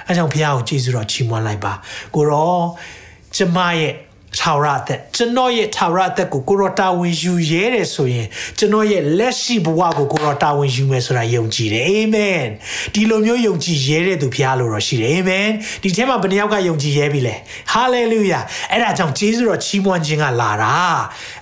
[0.07, 1.73] အဲကြောင့်ဖခင်ကိုကျေးဇူးတော်ချီးမွမ်းလိုက်ပါ
[2.15, 2.59] ကိုရော
[3.35, 3.93] ကျမရဲ့
[4.39, 12.43] ထာဝရအသက်ကျွန်တော်ရဲ့ထာဝရအသက်ကိုကိုရောတာဝန်ယူရဲတယ်ဆိုရင်ကျွန်တော်ရဲ့လက်ရှိဘဝကိုကိုရောတာဝန်ယူမယ်ဆိုတာယုံကြည်တယ်အာမင်
[12.93, 15.47] ဒီလိုမျိုးယုံကြည်ရဲတဲ့သူဖရားလို့တော့ရှိတယ်အာမင်
[15.83, 17.35] ဒီထဲမှာဘယ်နှယောက်ကယုံကြည်ရဲပြီလဲ
[17.71, 18.39] ဟာလေလုယာ
[18.71, 20.75] အဲ့ဒါကြောင့်ဂျေဇုတော်ချီးမွမ်းခြင်းကလာတာ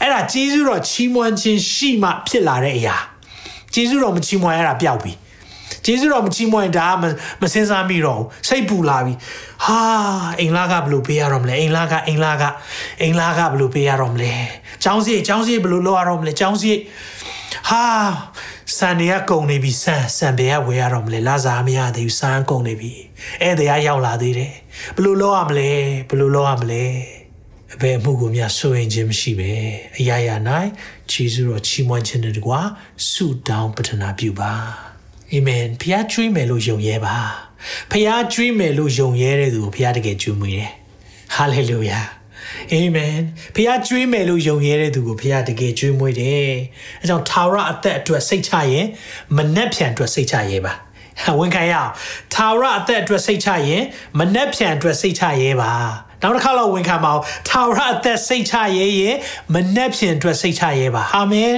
[0.02, 2.98] အဲ့ဒါဂျေဇုတော်ချီးမွမ်းခြင်းရှိမှဖြစ်လာတဲ့အရာ
[3.74, 5.14] ဂျေဇုတော်မချီးမွမ်းရတာပျောက်ပြီ
[5.85, 7.05] ကျေးဇူးတော်မချီးမွမ်းရင်ဒါမ
[7.43, 9.15] မစင်စားမိတော့ဘူးစိတ်ပူလာပြီ
[9.65, 9.81] ဟာ
[10.41, 12.45] အိမ်လာကဘယ်လိုပေးရတော့မလဲအိမ်လာကအိမ်လာက
[13.01, 14.35] အိမ်လာကဘယ်လိုပေးရတော့မလဲ
[14.85, 16.73] ចောင်းစီចောင်းစီဘယ်လိုလုပ်ရတော့မလဲចောင်းစီ
[17.69, 17.85] ဟာ
[18.77, 22.93] စံတွေကကုန်နေပြီစံစံဘယ်ကဝယ်ရတော့မလဲလာစားမရသေးဘူးစံကုန်နေပြီ
[23.43, 24.53] ဧည့်သည်ရောက်လာသေးတယ်
[24.97, 25.71] ဘယ်လိုလုပ်ရမလဲ
[26.09, 26.85] ဘယ်လိုလုပ်ရမလဲ
[27.81, 29.53] ဘယ်မှုကိုများစိုးရင်ခြင်းမရှိပဲ
[29.99, 30.37] အရာရာ၌
[31.11, 32.61] ခြေစွတော်ချီးမွမ်းခြင်းတကွာ
[33.11, 34.88] ဆုတောင်းပတနာပြုပါ
[35.34, 37.16] အာမင်ဖျားကျွေးမယ်လို့ယုံရဲပါ
[37.92, 40.72] ဖျားကျွေးမယ်လို့ယုံရဲတဲ့သူကိုဖျားတကယ်ကျွေးမွေးတယ်
[41.36, 42.00] ဟာလေလုယာ
[42.72, 43.16] အာမင်
[43.56, 46.50] ဖခင်ကျွေးမယ်လို့ယုံရဲတဲ့သူကိုဖခင်တကယ်ကျွေးမွေးတယ်
[47.02, 48.86] အဲကြောင့်ထာဝရအသက်အတွက်စိတ်ချရင်
[49.36, 50.74] မနှက်ဖြန်အတွက်စိတ်ချရဲပါ
[51.40, 51.92] ဝန်ခံရအောင်
[52.34, 53.84] ထာဝရအသက်အတွက်စိတ်ချရင်
[54.20, 55.72] မနှက်ဖြန်အတွက်စိတ်ချရဲပါ
[56.22, 59.16] နောက်တစ်ခါတော့ဝန်ခံပါအောင်ထာဝရအသက်စိတ်ချရဲရင်
[59.54, 61.56] မနှက်ဖြန်အတွက်စိတ်ချရဲပါအာမင်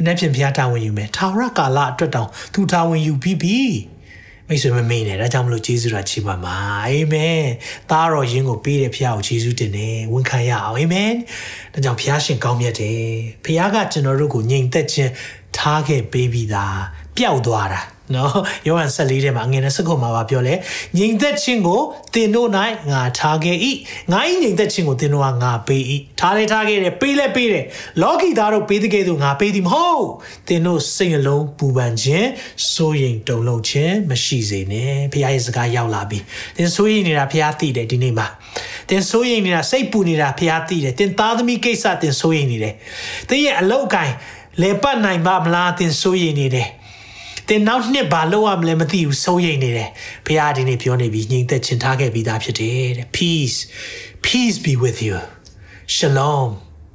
[0.00, 3.58] မနှက်ဖြန်ဘုရားတာဝန်ယူမယ်ထာဝရကာလအတွက်တောင်သူတာဝန်ယူပြီးပြီ
[4.48, 7.42] မိတ်ဆွေမမေ့နဲ့ဒါကြောင့်မလို့ယေရှုတော်ချီးပါမှာအာမင်
[7.90, 11.12] သားတော်ယင်းကိုပေးတဲ့ဖခင်ကိုယေရှုတင်တယ်ဝန်ခံရအောင်အာမင်
[11.72, 13.02] ဒါကြောင့်ဖခင်ရှင်ကောင်းမြတ်တယ်
[13.44, 15.12] ဖခင်ကကျွန်တော်တို့ကိုညင်သက်ခြင်း
[15.56, 16.78] ထားခဲ့ပေးပြီးသား
[17.16, 17.80] ပျောက်သွားတာ
[18.14, 18.32] နော်
[18.66, 20.54] ယောဟန်14ထဲမှာငွေနဲ့စကုတ်မှာပြောလဲ
[20.96, 21.80] ငြိမ်သက်ခြင်းကို
[22.14, 22.48] သင်တို့၌
[22.90, 23.56] ငါထားခဲ့၏
[24.12, 25.82] ငါ၏ငြိမ်သက်ခြင်းကိုသင်တို့ကငါပေး၏
[26.20, 27.64] ထားလဲထားခဲ့တယ်ပေးလဲပေးတယ်
[28.02, 30.06] လောကီသားတို့ပေးတဲ့ကဲ့သို့ငါပေးသည်မဟုတ်
[30.48, 32.28] သင်တို့စိတ်အလုံးပူပန်ခြင်း
[32.74, 36.18] စိုးရိမ်တုန်လှုပ်ခြင်းမရှိစေနဲ့ဖခင်ရဲ့စကားရောက်လာပြီ
[36.56, 38.26] သင်စိုးရိမ်နေတာဖခင်သိတယ်ဒီနေ့မှာ
[38.88, 42.74] သင်စိုးရိမ်နေတာစိတ်ပူနေတာဖခင်သိတယ်သင်သားသမီးကိစ္စသင်စိုးရိမ်နေတယ်
[43.28, 44.14] သင်ရဲ့အလောက်ကိုင်း
[44.62, 46.68] လေပတ်နိုင်ပါမလားသင်စိုးရိမ်နေတယ်
[47.49, 49.89] တင်နောက်နှစ်ဘာလုပ်ရမလဲမသိဘူးစိုးရိမ်နေတယ်
[50.25, 53.57] ဘုရားဒီနေ့ပြောနေပြီညင်သက်ချင်ထားခဲ့ပြီးသားဖြစ်တယ်တဲ့ peace
[54.25, 55.17] peace be with you
[55.95, 56.49] shalom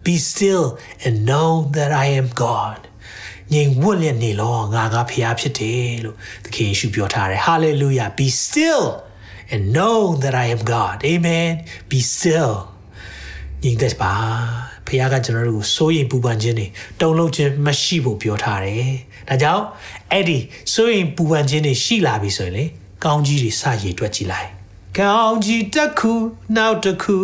[0.04, 0.66] be still
[1.04, 2.80] and know that i am god
[3.52, 8.86] ငြိမ်ဝတ်လျက်နေလောငါကဖျားဖြစ်တယ်လို့သခင်ယေရှုပြောထားတယ် hallelujah be still
[9.52, 11.52] and know that i am god amen
[11.90, 12.54] be still
[13.62, 14.14] ငြိမ်သက်ပါ
[14.87, 16.67] ဖခင်ကကျွန်တော်တို့စိုးရိမ်ပူပန်ခြင်းတွေ
[16.99, 18.91] တုန်လှုပ်ခြင်းမရှိဖို့ပြောထားတယ်။
[19.29, 19.63] ဒါကြောင့်
[20.11, 20.37] အဲ့ဒီ
[20.73, 22.65] စိုးရိမ်ပူပန်ခြင်းတွေရှိလာပြီဆိုရင်လေ
[23.03, 24.49] ကောင်းကြီးတွေစရည်တွက်ကြည့်လိုက်။
[24.99, 26.13] ကောင်းကြီးတစ်ခု
[26.55, 27.17] နောက်တစ်ခု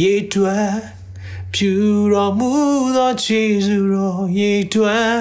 [0.00, 0.70] ရေတွက်
[1.54, 1.72] ဖြူ
[2.12, 2.50] တော်မူ
[2.96, 5.12] သောခြေစွတော်ရေတွက်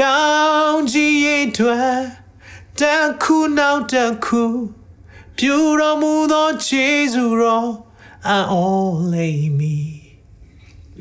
[0.00, 0.20] ကော
[0.64, 1.94] င်းကြီးရေတွက်
[2.80, 4.42] တစ်ခုနောက်တစ်ခု
[5.38, 7.70] ဖြူတော်မူသောခြေစွတော်
[8.28, 9.99] အော်လေးမီ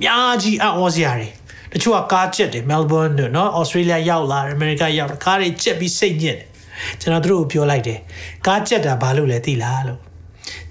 [0.03, 1.29] များကြီးအော်စရာတွေ
[1.73, 6.47] တချို့ကကားချက်တယ်မဲလ်ဘွန်းတို့နော်ဩစတြေးလျရောက်လာအမေရိကရောက်လာကားတွေချက်ပြီးစိတ်ညစ်တယ်
[7.01, 7.99] ကျွန်တော်တို့ကိုပြောလိုက်တယ်
[8.47, 9.99] ကားချက်တာဘာလို့လဲသိလားလို့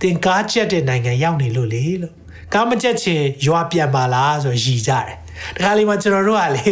[0.00, 2.14] သင်ကားချက်တဲ့နိုင်ငံရောက်နေလို့လေလို့
[2.54, 5.16] ကားမချက်ချင်ရွာပြန်ပါလားဆိုရည်ကြတယ်
[5.56, 6.70] တခါလေးမှကျွန်တော်တို့ကလေ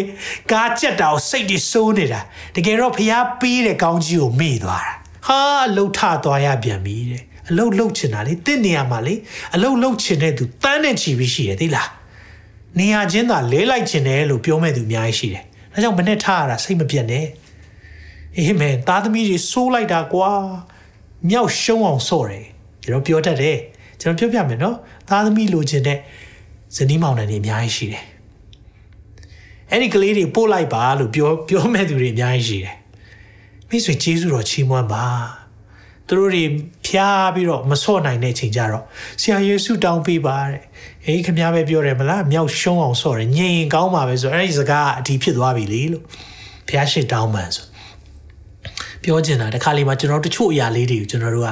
[0.53, 2.21] ကားချက်တာကိုစိတ်တွေစိုးနေတာ
[2.57, 4.93] တကယ်တော့ဖျားပေးတဲ့ကောင်းကြီးကိုမေ့သွားတာ
[5.27, 5.41] ဟာ
[5.77, 9.15] လှုပ်ထသွားရပြန်ပြီတဲ့အလုတ်လှုပ်ချင်တာလေတင့်နေရမှာလေ
[9.55, 11.89] အလုတ်လှုပ်ချင်တဲ့သူတန်းနဲ့ချီပြီးရှိတယ်သိလား
[12.79, 17.25] နေရာချင်းသာလဲလိုက်ခြင်းတယ်လို့ပြောမဲ့သူအများကြီးရှိတယ်။ဒါကြောင့်မနဲ့ထားရတာစိတ်မပြတ်နဲ့။
[18.37, 20.31] အေးမန်သားသမီးတွေစိုးလိုက်တာကွာ။
[21.29, 22.45] မြောက်ရှုံးအောင်ဆော့တယ်။
[22.83, 23.57] ကျွန်တော်ပြောတတ်တယ်။
[24.01, 24.77] ကျွန်တော်ပြောပြမယ်နော်။
[25.09, 25.99] သားသမီးလိုချင်တဲ့
[26.77, 28.05] ဇနီးမောင်နှံတွေအများကြီးရှိတယ်။
[29.71, 32.77] အဲ့ဒီကလေးတွေပို့လိုက်ပါလို့ပြောပြောမဲ့သူတွေအများကြီးရှိတယ်။
[33.69, 35.05] မိတ်ဆွေကျေးဇူးတော်ချီးမွမ်းပါ။
[36.09, 36.45] သူတို့တွေ
[36.87, 38.85] ဖျားပြီးတော့မဆော့နိုင်တဲ့ချိန်ကြတော့
[39.21, 40.61] ဆရာယေရှုတောင်းပေးပါတဲ့
[41.07, 46.05] ဟေးခင်ဗျားပဲပြောတယ်မလားမြောက်ရှုံးအောင်ဆော့တယ်ညင်ရင်ကောင်းပါပဲဆိုအဲ့ဒီစကားအဒီဖြစ်သွားပြီလေလို့
[46.69, 47.67] ဘုရားရှိတောင်းပန်ဆို
[49.03, 51.51] ပြောချင်တာတခါလေးမှာကျွန်တော်တချို့အရာလေးတွေကိုကျွန်တော်တို့က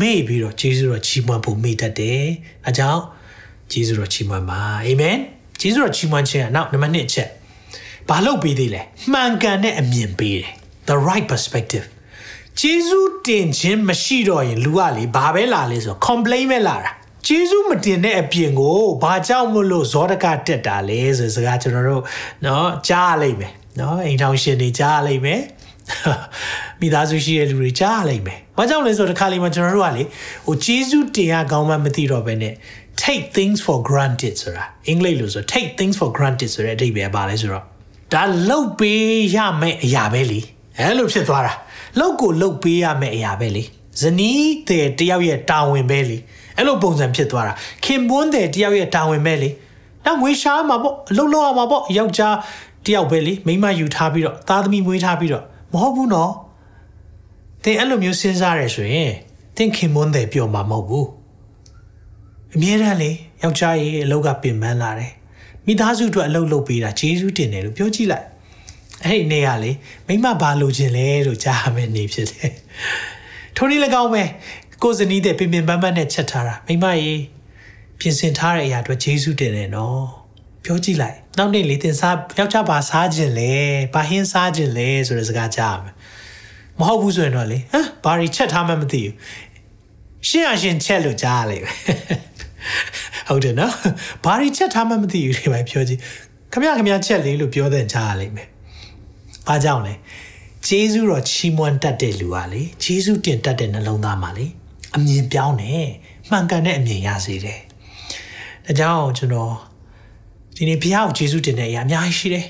[0.00, 2.22] မေ့ပြီးတော့ဂျေဇုတော်ချီးမွမ်းဖို့မေ့တတ်တယ်
[2.66, 3.02] အဲကြောင့်
[3.72, 5.16] ဂျေဇုတော်ချီးမွမ်းပါအာမင်
[5.60, 7.28] ဂျေဇုတော်ချီးမွမ်းခြင်းကနောက်နံပါတ်1အချက်
[8.08, 10.52] ဘာလို့ပေးသေးလဲမှန်ကန်တဲ့အမြင်ပေးတယ်
[10.88, 11.86] the right perspective
[12.59, 16.91] ဂျေဇုတင်ခြင်းမရှိတော့ရင်လူကလေဘာပဲလာလဲဆို complain ပဲလာတာ
[17.27, 22.03] ကျေးဇူးမတင်တဲ့အပြင်ကိုဘာကြောင့်မလို့ဇောတကတက်တာလဲဆိုစကားကျွန်တော်တို့
[22.43, 25.41] เนาะကြားရလိမ့်မယ်เนาะအိမ်ထောင်ရှင်တွေကြားရလိမ့်မယ်
[26.81, 30.03] မိသားစုရှိတဲ့လူတွေကြားရလိမ့်မယ်။ဘာကြောင့်လဲဆိုတော့တစ်ခါလေးမှကျွန်တော်တို့ကလေ
[30.45, 32.53] ဟိုကျေးဇူးတင်ရကောင်းမှမသိတော့ဘဲနဲ့
[33.03, 37.63] take things for granted ဆိုတာအင်္ဂလိပ်လိုဆို take things for granted ဆိုတဲ့အဓိပ္ပာယ်ပါလဲဆိုတော့
[38.13, 40.39] ဒါလုတ်ပေးရမယ့်အရာပဲလေ
[40.77, 41.53] အဲ့လိုဖြစ်သွားတာ
[41.98, 43.62] လုတ်ကိုလုတ်ပေးရမယ့်အရာပဲလေ
[44.00, 46.18] ဇနီးတဲ့တယောက်ရဲ့တာဝန်ပဲလေ
[46.56, 47.52] အဲ့လိုပုံစံဖြစ်သွားတာ
[47.84, 49.50] ခင်ပွန်းတဲ့တယောက်ရဲ့တာဝန်ပဲလေ
[50.04, 52.36] နောက်ငွေရှားမှာပေါ့အလုပ်လုပ်ရမှာပေါ့ယောက်ျား
[52.86, 56.32] တယောက်ပဲလေမိမယူထားပြီးတော့သားသမီးမွေးထားပြီးတော့မဟုတ်ဘူးနော်
[57.62, 59.12] သင်အဲ့လိုမျိုးစဉ်းစားရဆိုရင်
[59.56, 61.08] သင်ခင်မွန်းတဲ့ပြောမှာမဟုတ်ဘူး
[62.54, 63.10] အမြဲတမ်းလေ
[63.42, 65.12] ယောက်ျားရဲ့အလုပ်ကပင်ပန်းလာတယ်
[65.66, 68.26] မိသားစုအတွက်အလုပ်လုပ်ပေးတာဂျေဇုတင်တယ်လို့ပြောကြည့်လိုက်
[69.04, 69.70] အဲ့ဒီနေရလေ
[70.08, 72.52] မိမဘာလိုချင်လဲလို့ကြားရမယ်နေဖြစ်တယ်
[73.56, 74.22] ထိုနည်း၎င်းပဲ
[74.82, 77.14] ကိုယ်ဇနီးတဲ့ပင်ပင်ပန်းပန်းနဲ့ချက်ထားတာမိမရေ
[77.98, 80.04] ပြင်ဆင်ထားတဲ့အရာအတွက်ဂျေစုတင်တယ်နော်
[80.64, 83.52] ပြောကြည့်လိုက်နောက်နေ့လေတင်စားယောက်ျားဘာစားခြင်းလဲ
[83.94, 85.94] ဘာဟင်းစားခြင်းလဲဆိုတဲ့စကားကြားရမယ်
[86.80, 89.14] မဟုတ်ဘူးဆိုရင်တော့လေဟမ်ဘာတွေချက်ထားမှမသိဘူး
[90.28, 91.76] ရှင်းအရှင်းချက်လို့ကြားရလိမ့်မယ်
[93.28, 93.74] ဟုတ်တယ်နော်
[94.24, 96.00] ဘာတွေချက်ထားမှမသိဘူးတွေပဲပြောကြည့်
[96.52, 98.48] ခမရခမရချက်လေးလို့ပြောတဲ့ကြားရလိမ့်မယ်
[99.46, 99.94] ဘာကြောင့်လဲ
[100.66, 104.46] ဂျေဇုတော်ချီးမွမ်းတတ်တဲ့လူကလေဂျေဇုတင်တတ်တဲ့နှလုံးသားမှာလေ
[104.96, 105.88] အမြင်ပြောင်းတယ်
[106.30, 107.60] မှန်ကန်တဲ့အမြင်ရစေတယ်
[108.66, 109.54] ဒါကြောင့်ကျွန်တော်
[110.56, 112.46] ဒီနေ့ဘုရားကိုဂျေဇုတင်တဲ့အရာအများကြီးရှိတယ်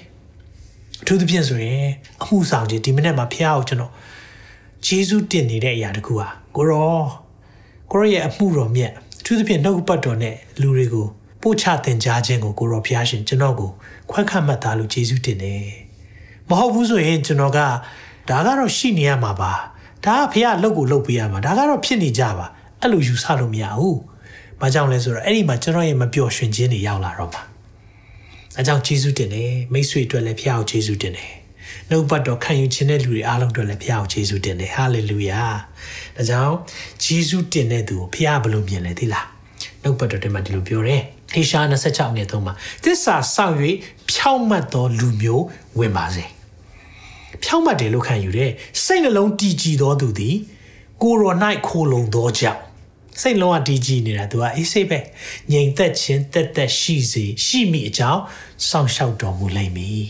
[1.02, 1.87] အထူးသဖြင့်ဆိုရင်
[2.22, 3.92] အမှုဆောင်ခြင်းဒီမနေ့မှာဘုရားကိုကျွန်တော်
[4.87, 7.02] ဂျေဇုတင်နေတဲ့အရာတခုဟာကိုရော
[7.92, 11.07] ကိုရောရဲ့အမှုတော်မြတ်အထူးသဖြင့်နှုတ်ပတ်တော်နဲ့လူတွေကို
[11.42, 13.70] ပို့ချတင်ကြားခြင်းကိုကိုရောဘုရားရှင်ကျွန်တော်ကို
[14.11, 15.84] ခွဲခတ်မှတ်သားလို့ဂျေဇုတင်တယ်
[16.50, 17.59] မဟုတ်ဘူးဆိုရင်ကျွန်တော်က
[18.28, 19.52] ဒါကတော့ရှိနေရမှာပါ
[20.07, 22.46] ဒါကဖះလှုပ်ကိုလှုပ်ပေးရမှာဒါကတော့ဖြစ်နေကြပါ
[22.80, 23.96] အဲ့လိုယူဆလို့မရဘူး။
[24.61, 27.42] ဘာကြောင့်လဲဆိုတော့အဲ့ဒီမှာကျွန်တော်ရဲ့မပျော်ရွှင်ခြင်းတွေရောက်လာတော့မှာ။
[28.59, 31.33] အဲကြောင့်ဂျေဇုတင်တယ်မိတ်ဆွေအတွက်လည်းဖះကိုဂျေဇုတင်တယ်။
[31.90, 35.42] နှုတ်ပတ်တော်ခံယူခြင်းတဲ့လူတွေအားလုံးအတွက်လည်းဖះကိုဂျေဇုတင်တယ်။ဟာလေလုယာ။
[36.16, 36.54] ဒါကြောင့်
[37.04, 39.26] ဂျေဇုတင်တဲ့သူကိုဖះဘယ်လိုမြင်လဲသိလား။
[39.83, 41.00] နှုတ်ပတ်တော်ထဲမှာဒီလိုပြောတယ်။
[41.33, 42.54] ဟေရှာ26နှစ်သုံးမှာ
[42.85, 43.57] သစ္စာစောင့်၍
[44.11, 45.44] ဖြောင့်မတ်သောလူမျိုး
[45.78, 46.24] ဝင်ပါစေ။
[47.44, 48.50] ဖြောင့်မတ်တယ်လို့ခံယူတယ်
[48.85, 50.37] စိတ်နှလုံးတည်ကြည်သောသူသည်
[51.02, 51.35] ကိုရော၌
[51.66, 52.61] ခိုလုံသောကြောင့်
[53.20, 54.98] စိတ်လုံးကတည်ကြည်နေတာသူကအေးစိတ်ပဲ
[55.52, 58.22] ငြိမ်သက်ခြင်းတက်တက်ရှိစေရှိမိအကြောင်း
[58.68, 60.04] စောင့်ရှောက်တော်မူလိမ့်မည်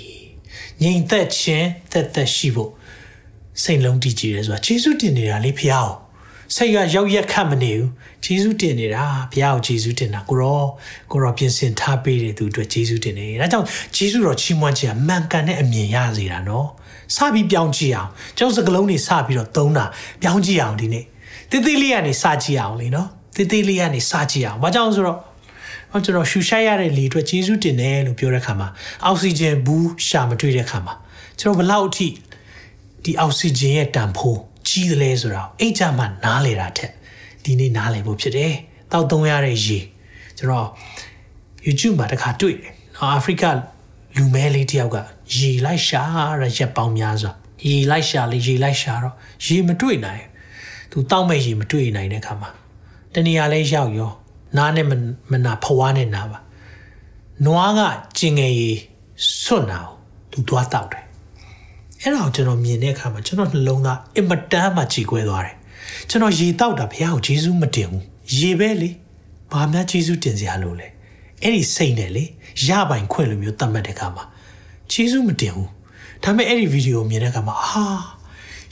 [0.82, 2.70] ငြိမ်သက်ခြင်းတက်တက်ရှိဖို့
[3.62, 5.90] စိတ်လုံးတည်ကြည်တယ်ဆိုတာယေရှုတင်နေတာလေဖျား
[6.54, 7.88] စိတ်ကရောက်ရက်ခတ်မနေဘူး
[8.24, 10.62] ဂျေဇုတင်နေတာဘုရားကိုဂျေဇုတင်တာကိုရော
[11.10, 13.66] ကိုရောပြင်ဆင်ထားပေးတဲ့သူအတွက်ဂျေဇုတင်နေဒါကြောင့်
[13.96, 16.68] ဂျေဇုတော်ချီးမွမ်းခြင်းကမှန်ကန်တဲ့အမြင်ရစေတာနော်
[17.16, 19.84] စပြီးပြောင်းကြည့်အောင်ကျောင်းစကလုံးတွေစပြီးတော့သုံးတာ
[20.22, 21.04] ပြောင်းကြည့်အောင်ဒီနေ့
[21.50, 25.18] တိတိလေးကနေစကြည့်အောင်လေနော်တိတိလေးကနေစကြည့်အောင်ဘာကြောင့်ဆိုတော့
[25.92, 28.68] ဟောကျွန်တော်ရှူရှိုက်ရတဲ့လေအတွက်ဂျေဇုတင်တယ်လို့ပြောတဲ့ခါမှာ
[29.04, 30.94] အောက်ဆီဂျင်ဘူးရှာမတွေ့တဲ့ခါမှာ
[31.40, 32.08] ကျွန်တော်ဘလောက်အထိ
[33.04, 36.92] ဒီအောက်ဆီဂျင်ရဲ့တန်ဖိုးကြီးတယ်လဲဆိုတော့အိတ်ကြမှာနားလေတာထက်
[37.44, 38.52] ဒီနေ့နားလည်ဖို့ဖြစ်တယ်။
[38.92, 39.78] တောက်သုံးရတဲ့ရေ
[40.38, 40.68] ကျွန်တော်
[41.66, 43.44] YouTube မှာတခါတွေ့တယ်။အာဖရိက
[44.16, 44.96] လူမဲလေးတယောက်က
[45.36, 46.02] ရေလိုက်ရှာ
[46.40, 47.32] ရရက်ပေါင်းများစွာ
[47.66, 49.14] ရေလိုက်ရှာလေရေလိုက်ရှာတော့
[49.46, 50.24] ရေမတွေ့နိုင်
[50.90, 52.50] သူတောက်မဲ့ရေမတွေ့နိုင်တဲ့ခါမှာ
[53.14, 54.10] တနေရာလဲရောက်ရော
[54.56, 54.86] နားနဲ့
[55.30, 56.38] မနာဖွားနဲ့နားပါ
[57.44, 57.80] နွားက
[58.18, 58.70] ကျင်ငယ်ရေ
[59.42, 59.94] စွန့်တာကို
[60.32, 61.04] သူသွားတောက်တယ်
[62.00, 65.56] အဲ့ဒါကိုကျွန်တော်မြင်တဲ့အခါမှာကျွန်တော်နှလုံးသားအင်မတန်မှကြည်ကွဲသွားတယ်
[66.08, 68.04] ကျွန်တော်ရေတောက်တာဘုရားကိုယေရှုမတင်ဘူး
[68.38, 68.90] ရေပဲလေ
[69.52, 70.88] ဘာများယေရှုတင်စရာလို့လဲ
[71.42, 72.24] အဲ့ဒီစိတ်နဲ့လေ
[72.68, 74.24] ရပိုင်ခွင့်လိုမျိုးတတ်မှတ်တဲ့အခါမှာ
[74.92, 75.68] ယေရှုမတင်ဘူး
[76.22, 77.86] ဒါပေမဲ့အဲ့ဒီဗီဒီယိုမြင်တဲ့အခါမှာအာ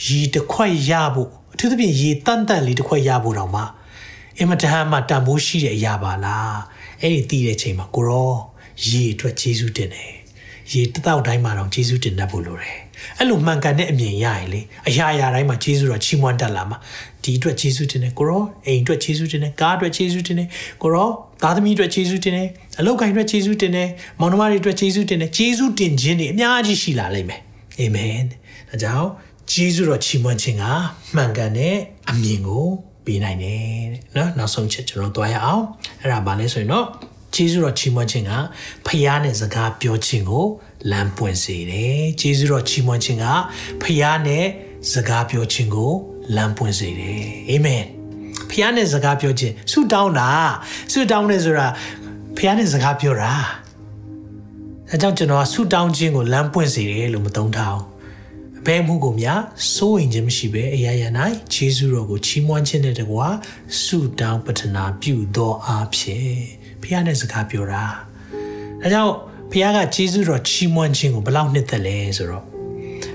[0.06, 3.62] ရေတစ်ခွက်ရဖို့အထူးသဖြင့်ရေတန်တန်လေးတစ်ခွက်ရဖို့တောင်မှ
[4.38, 6.56] အင်မတန်မှတန်ဖိုးရှိတဲ့အရာပါလား
[7.00, 8.32] အဲ့ဒီတည်တဲ့ချိန်မှာကိုရော
[8.86, 10.12] ရေအတွက်ယေရှုတင်တယ်
[10.72, 12.78] ရေတတောက်တိုင်းမှာတော့ယေရှုတင်တတ်ဖို့လိုတယ်
[13.18, 16.78] အဲ့လိုမှန်ကန်တဲ့အမြင်ရရင်လေအရာရာတိုင်းမှာယေရှုတော်ချီးမွမ်းတတ်လာမှာ
[17.22, 20.48] ဒီအတွက်ယေရှုတင်တယ်ကိုရောအိမ်အတွက်ယေရှုတင်တယ်ကားအတွက်ယေရှုတင်တယ်
[20.82, 21.08] ကိုရော
[21.43, 27.41] သားသမီးအတွက်ယေရှုတင်တယ်အလုပ်ကိုင်အတွက်ယေရှုတင်တယ်မောင်နှမတွေအတွက်ယေရှုတင်တယ်ယေရှုတင်ခြင်းတွေအများကြီးရှိလာလိမ့်မယ်
[27.79, 28.23] အာမင်
[28.69, 29.07] ဒါကြောင့်
[29.51, 30.65] ယေရှုတော်ချီးမွမ်းခြင်းက
[31.15, 31.75] မှန်ကန်တဲ့
[32.09, 32.65] အမြင်ကို
[33.05, 33.63] ပေးနိုင်တယ်
[34.13, 35.63] เนาะနောက်ဆုံးချက်ကျွန်တော်သွားရအောင်
[36.01, 36.85] အဲ့ဒါဘာလဲဆိုရင်တော့
[37.35, 38.31] ဂျေဇုတော်ချီးမွမ်းခြင်းက
[38.85, 40.45] ဖခင်နဲ့စကားပြောခြင်းကို
[40.91, 43.25] လမ်းပွင့်စေတယ်ဂျေဇုတော်ချီးမွမ်းခြင်းက
[43.81, 44.45] ဖခင်နဲ့
[44.91, 45.91] စကားပြောခြင်းကို
[46.35, 47.83] လမ်းပွင့်စေတယ်အာမင်
[48.50, 50.30] ဖခင်နဲ့စကားပြောခြင်းဆုတောင်းတာ
[50.92, 51.66] ဆုတောင်းတယ်ဆိုတာ
[52.36, 53.32] ဖခင်နဲ့စကားပြောတာ
[54.90, 57.92] အဲကြောင့်ကျွန်တော်ကဆုတောင်းခြင်းကိုလမ်းပွင့်စေတယ်လို့မသုံးထားဘူး
[58.66, 59.40] ဘယ်မှုကိုများ
[59.74, 61.08] စိုးရင်ခြင်းမရှိပဲအရာရာ၌
[61.54, 63.26] ဂျေဇုတော်ကိုချီးမွမ်းခြင်းနဲ့တကွာ
[63.82, 66.36] ဆုတောင်းပတနာပြုသောအားဖြင့်
[66.82, 67.84] ဖခင်နဲ့စကားပြောတာ
[68.80, 69.14] ဒါကြောင့်
[69.50, 72.44] ဖခင်ကဂျေဇုတော်ချီးမွမ်းခြင်းကိုဘယ်လောက်နှစ်သက်လဲဆိုတော့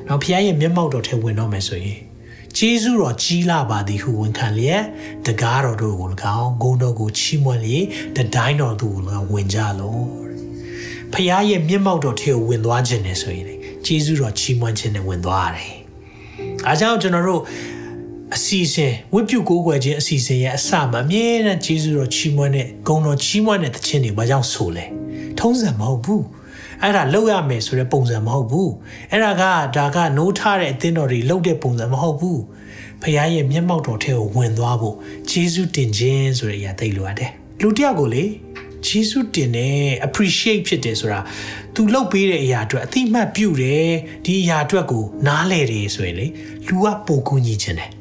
[0.08, 2.00] တော့ဖခင်ရဲ့မျက်မှောက်တော်ထဲဝင်တော့မယ်ဆိုရင်
[2.60, 4.84] ဂျေဇုတော်ကြီးလာပါသည်ဟုဝန်ခံလျက်
[5.26, 7.86] တကားတော်တို့ကို၎င်းဂုဏ်တော်ကိုချီးမွမ်းလျက်
[8.18, 9.98] တတိုင်းတော်တို့ကို၎င်းဝင်ကြလော
[11.14, 13.46] ဖခင်ရဲ့မျက်မှောက်တော်ထဲကိုဝင်သွားခြင်းနဲ့ဆိုရင်
[13.86, 15.74] ဂျေဇုတော်ချီးမွမ်းခြင်းနဲ့ဝင်သွားရတယ်။
[16.66, 17.42] အားကြောင့်ကျွန်တော်တို့
[18.36, 24.86] အစီအစဉ်ဝိပုကိုးကွယ်ခြင်းအစီအစဉ်ရဲ့အစမှာအမြဲတမ်းဂျေဇုတော်ချီးမွမ်းတဲ့ဂုဏ်တော်ချီးမွမ်းတဲ့သခြင်းတွေဘာကြောင့်ဆိုလဲ
[25.40, 26.24] ထုံးစံမဟုတ်ဘူး
[26.82, 28.72] အဲ့ဒါလောက်ရမယ်ဆိုတဲ့ပုံစံမဟုတ်ဘူး
[29.12, 29.44] အဲ့ဒါက
[29.78, 32.42] ဒါကနိုးထတဲ့အသင်းတော်တွေလောက်တဲ့ပုံစံမဟုတ်ဘူး
[33.02, 34.96] ဖခင်ရဲ့မျက်မှောက်တော်ထဲကိုဝင်သွားဖို့
[35.30, 38.24] ဂျေဇုတင်ခြင်းဆိုတဲ့အရာသိလို့ရတယ်လူတယောက်ကိုလေ
[38.88, 41.20] ဂျေဇုတင်တယ် appreciate ဖြစ်တယ်ဆိုတာ
[41.76, 43.88] तू လုပ်ပေးတဲ့အရာအတွက်အတိမတ်ပြုတယ်
[44.26, 46.28] ဒီအရာအတွက်ကိုနားလဲတယ်ဆိုရင်လေ
[46.68, 47.92] လူကပိုကူညီခြင်းတယ်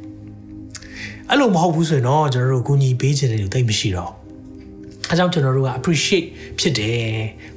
[1.30, 4.25] အဲ့လိုမဟုတ်ဘူးဆိုရင်တော့ကျွန်တော်တို့ကူညီပေးခြင်းတွေတိတ်မရှိတော့
[5.10, 6.26] အဲကြောင့်ကျွန်တော်တို့က appreciate
[6.58, 7.00] ဖြစ်တယ်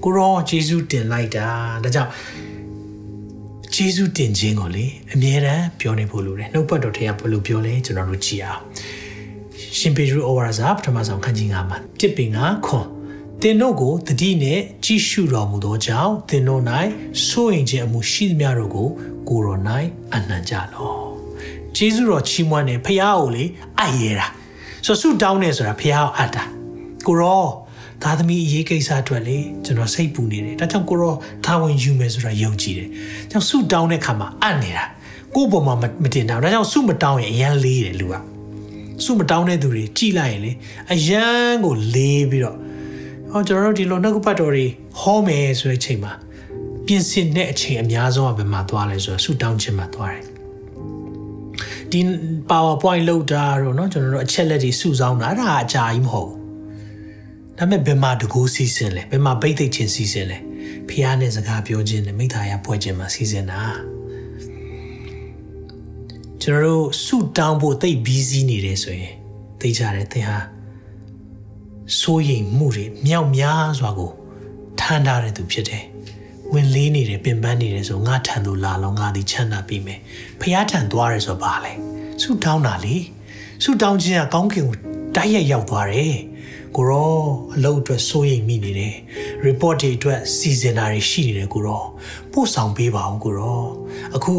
[0.03, 1.47] ကိုရောဂျေဇုတင်လိုက်တာ
[1.83, 2.11] ဒါကြောင့်
[3.73, 8.61] ဂျေဇုတင်ခြင်းကိုလေအမြဲတမ်းပြောနေဖို့လိုတယ်နှုတ်ပတ်တော်ထဲကဘယ်လိုပြောလဲကျွန်တော်တို့ကြည့်အောင်
[9.77, 12.85] ရှင်ပေတရုဩဝါဒစာပထမဆုံးခန်းကြီး9မှာတစ်ပင်ကခွန်
[13.41, 16.63] သင်တို့ကိုတတိနှင့်ကြည့်ရှုတော်မူသောကြောင့်သင်တို့၌
[17.27, 18.87] စိုးရင်ခြင်းအမှုရှိသမျှတို့ကို
[19.29, 19.57] ကိုရော၌
[20.15, 21.01] အနှံကြလော့
[21.75, 23.43] ဂျေဇုတော်ချီးမွမ်းတယ်ဖခင်ကိုလေ
[23.79, 24.27] အပ်ရတာ
[24.85, 26.58] ဆိုဆုတောင်းနေဆိုတာဖခင်ကိုအပ်တာ
[27.06, 27.44] ကိုရော
[28.02, 32.88] သားသမီးအရေးကိစ္စအတွက်လေကျွန်တော်စိတ်ပူနေတယ်ဒါကြောင့်ကိုရောသာဝန်ယူမယ်ဆိုတာယုံကြည်တယ်
[33.30, 34.84] ကြောင့်ဆုတောင်းတဲ့ခါမှာအပ်နေတာ
[35.34, 38.14] ကိုယ့်ဘုံမှာမတင်တာဒါကြောင့်ဆုမတောင်းရင်အရန်လေးတယ်လူက
[39.04, 40.52] ဆုမတောင်းတဲ့သူတွေကြည်လိုက်ရင်လေ
[40.92, 42.56] အရန်ကိုလေးပြီးတော့
[43.30, 44.66] ဟောကျွန်တော်တို့ဒီလိုနှုတ်ကပတ်တော်တွေ
[45.00, 46.12] ဟောမယ်ဆိုတဲ့အချိန်မှာ
[46.86, 50.24] ပြင်ဆင်တဲ့အချိန်အများဆုံးကဘယ်မှာသွားလဲဆိုတော့ဆုတောင်းခြင်းမှာသွားတယ်
[51.90, 52.00] ဒီ
[52.50, 56.37] PowerPoint လောက်တာတော့เนาะကျွန်တော်တို့အချက်လက်တွေစုဆောင်းတာအဲ့ဒါအကြာကြီးမဟုတ်
[57.59, 60.37] ဒါပေမဲ့ဘယ်မှာတကူစီစဉ်လဲဘယ်မှာဗိတ်သိက်ချင်းစီစဉ်လဲ
[60.89, 63.61] ဖះနဲ့စကားပြောခြင်းနဲ့မိသားရပွဲခြင်းမှာစီစဉ်တာ
[66.41, 69.13] ကျွန်တော်တို့ဆုတောင်းဖို့တိတ်ဘီးစီးနေတယ်ဆိုရင်
[69.59, 70.39] သိကြတယ်သင်ဟာ
[71.99, 74.11] စိုးရိမ်မှုတွေမြောက်များစွာကို
[74.79, 75.83] ထမ်းထားတဲ့သူဖြစ်တယ်
[76.53, 79.99] ဝင်လေးနေတယ်ပင်ပန်းနေတယ်ဆိုငါထံသို့လာလောငါသည်ချမ်းသာပြီးမယ်
[80.41, 81.73] ဖះထံသွားရဲဆိုပါလေ
[82.21, 82.95] ဆုတောင်းတာလေ
[83.63, 84.75] ဆုတောင်းခြင်းကကောင်းကင်ကို
[85.15, 86.15] တိုက်ရိုက်ရောက်သွားတယ်
[86.75, 87.13] ကိုရော
[87.55, 88.95] အလုပ်အတွက်စိုးရိမ်မိနေတယ်
[89.45, 91.83] report တွေအတွက်စီစဉ်တာတွေရှိနေတယ်ကိုရော
[92.31, 93.61] ပို့ဆောင်ပေးပါအောင်ကိုရော
[94.15, 94.33] အခု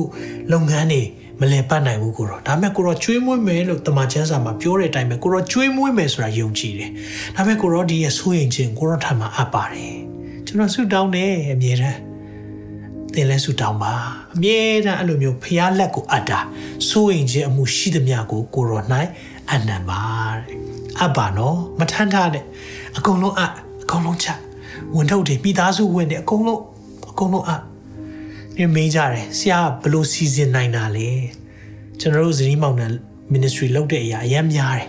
[0.53, 1.03] လုပ်ငန်းတွေ
[1.41, 6.91] မလည်ပတ်နိုင်ဘူးကိုရောဒါပေမဲ့ကိုရောကျွေးမွေးမယ်လို့တမန်ကျမ်းစာမှာပြောတဲ့အတိုင်းပဲကိုရောကျွေးမွေးမယ်ဆိုတာယုံကြည်တယ်
[7.37, 9.95] ဒါပေမဲ့ကိုရောဒီရဲ့စိုးရိမ်ခြင်းကိုရောထပ်မှာအပ်ပါတယ်
[10.47, 11.99] ကျွန်တော်ဆုတောင်းတယ်အမြဲတမ်း
[13.15, 13.93] သင်လဲဆုတောင်းပါ
[14.35, 16.41] အမြဲတမ်းအဲ့လိုမျိုးဖျားလက်ကိုအပ်တာ
[16.89, 18.83] စိုးရင်ခြင်းအမှုရှိသမျှကိုကိုရော၌
[19.51, 20.03] အနံပါ
[20.37, 22.45] တဲ့ အပ်ပါနော်မထမ်းထားနဲ့
[22.97, 24.29] အကုန်လုံးအပ်အကုန်လုံးချ
[24.95, 26.61] ဝန်ထုတ်တွေမိသားစုဝင်တွေအကုန်လုံး
[27.11, 27.63] အကုန်လုံးအပ်
[28.57, 31.09] ဒီမေးကြတယ်ဆရာဘလို့စီစဉ်နိုင်တာလဲ
[32.01, 32.87] ကျွန်တော်တို့ဇနီးမောင်နှံ
[33.33, 34.89] ministry လုပ်တဲ့အရာအများများတယ်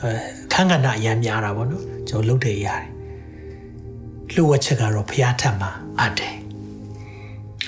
[0.00, 0.10] အဲ
[0.52, 2.74] ခန်းကဏ္ဍအများများတာပေါ့နော်ကျွန်တော်လုပ်တဲ့အရာ
[4.34, 6.34] တွေလှုပ်ဝက်ချက်ကတော့ဖျားထက်မှာအပ်တယ်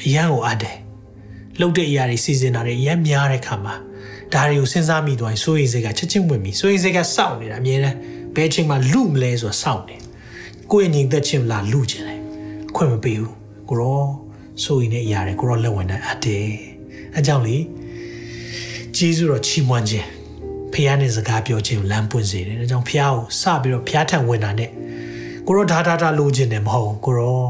[0.04, 0.76] အရန်ကိုအပ်တယ်
[1.60, 3.74] လှုပ်တဲ့အရာတွေစီစဉ်တာတွေအရန်များတဲ့ခါမှာ
[4.34, 7.96] ဒါတွေကိုစဉ်းစားမိသွားရင်စိုးရိမ်စိတ်ကချက်ချင်းဝင်ပြီစိုးရိမ်စိတ်ကစောင့်နေတာအမြဲတမ်း
[8.34, 9.96] ဘယ်အချိန်မှလူမလဲဆိုတော့စောင့်နေ
[10.70, 12.20] ကိုယ့်ရဲ့ညီသက်ချင်းလာလူချင်တယ်
[12.76, 13.34] ခွင့်မပေးဘူး
[13.68, 14.04] ကိုရော
[14.64, 16.48] စိုးရိမ်တဲ့အရာတွေကိုရောလက်ဝင်တဲ့အပ်တယ်
[17.14, 17.56] အဲကြောင့်လေ
[18.96, 20.06] ဂျေဇုတော်ချီးမွမ်းခြင်း
[20.72, 24.70] ဖះနဲ့စကားပြောခြင်းကိုလမ်းပွင့်စေတယ်ဒါကြောင့်ဖះကိုစပြီးတော့ဖះထံဝင်တာနဲ့
[25.46, 27.44] ကိုရောဓာတာတာလိုချင်တယ်မဟုတ်ကိုရော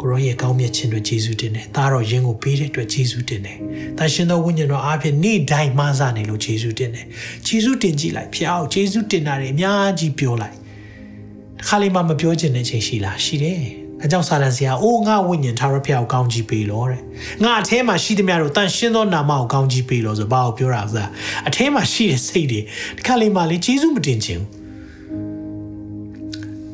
[0.00, 3.56] ကိုရောရဲ့ကောင်းမြတ်ခြင်းတွေယေရှုတင်တယ်။ဒါတော့ယင်းကိုပေးတဲ့အတွက်ယေရှုတင်တယ်။
[3.98, 7.04] တန်ရှင်သောဝိညာဉ်တော်အားဖြင့်နေ့တိုင်းမဆနေလို့ယေရှုတင်တယ်။
[7.46, 10.54] ယေရှုတင်ကြည့်လိုက်ဖျားကိုယေရှုတင်တာတွေအများကြီးပြောလိုက်။
[11.58, 13.60] တစ်ခါလေးမှမပြောချင်တဲ့ချိန်ရှိလားရှိတယ်။
[14.02, 17.00] အဲကြောင့်စာလန်ဆရာအိုးငါဝိညာဉ်သာရဖျားကိုကောင်းကြီးပေးလို့တဲ့။
[17.44, 21.04] ငါအထဲမှာရှိသမျှတို့တန်ရှင်သောနာမကိုကောင်းကြီးပေးလို့ဆိုဘာကိုပြောတာလဲ။
[21.48, 22.60] အထဲမှာရှိတဲ့စိတ်တွေ
[22.96, 24.50] တစ်ခါလေးမှလေယေရှုမတင်ချင်ဘူး။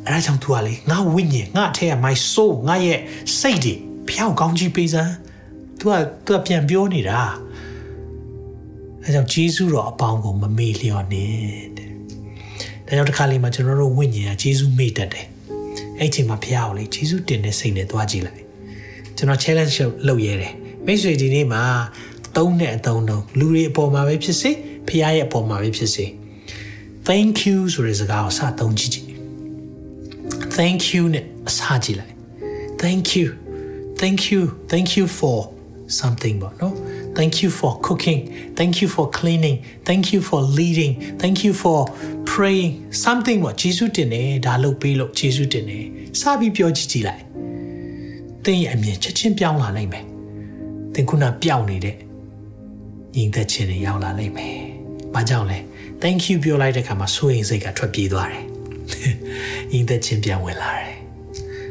[0.06, 2.98] အဲဒါကြောင့်သူကလေငါဝိညာဉ်ငါအထက်က my soul ငါရဲ့
[3.40, 3.74] စိတ်တွေ
[4.08, 5.12] ဖျောက်ကောင်းကြီးပေးစမ်း
[5.78, 5.94] သူက
[6.26, 7.20] သူကပြန်ပြောနေတာ
[9.04, 11.32] အဲကြောင့်ဂျေဇုတော်အပေါင်းကိုမမေ့လျော့နဲ့
[11.76, 11.88] တဲ့
[12.86, 15.26] ဒါကြောင့်တစ်ခါလေးမှာကျွန်တော်တို့ဝိညာဉ်ကဂျေဇုမေ့တတ်တယ်
[15.98, 18.42] အဲ့ချိန်မှာဖျားကိုလေဂျေဇုတင်တဲ့စိတ်နဲ့တွားကြည့်လိုက်
[19.16, 19.76] ကျွန်တော် challenge
[20.08, 20.54] လုပ်ရဲတယ်
[20.86, 21.62] မိတ်ဆွေဒီနေ့မှာ
[22.36, 24.50] သုံးတဲ့အသုံးတော့လူတွေအပေါ်မှာပဲဖြစ်စေ
[24.88, 26.04] ဖျားရဲ့အပေါ်မှာပဲဖြစ်စေ
[27.08, 29.11] thank you ဆိုတဲ့စကားကိုစသုံးကြည့်ကြည့်
[30.56, 32.14] thank you နဲ့အစားကြည့်လိုက်
[32.82, 33.26] thank you
[34.00, 34.40] thank you
[34.72, 35.38] thank you for
[36.00, 36.74] something ပေါ့နော်
[37.18, 38.20] thank you for cooking
[38.58, 39.56] thank you for cleaning
[39.88, 41.78] thank you for leading thank you for
[42.32, 42.72] praying
[43.04, 45.84] something ပေါ့ဂျေစုတင်တယ်ဒါလုပ်ပေးလို့ဂျေစုတင်တယ်
[46.20, 47.22] စပြီးပြောကြည့်ကြည့်လိုက်
[48.44, 50.04] သင်ရဲ့အမြင်ချက်ချင်းပြောင်းလာနိုင်မယ်
[50.94, 51.96] သင်ခုနပြောင်းနေတဲ့
[53.14, 54.56] ညီသက်ချင်းတွေရောက်လာနိုင်မယ်
[55.14, 55.58] ဘာကြောင့်လဲ
[56.02, 58.44] thank you ပြောလိုက်တဲ့အခါမှာစိုးရင်စိတ်ကထွက်ပြေးသွားတယ်
[59.72, 60.94] ညီသက်ချင်းပြန်ဝင်လာတယ်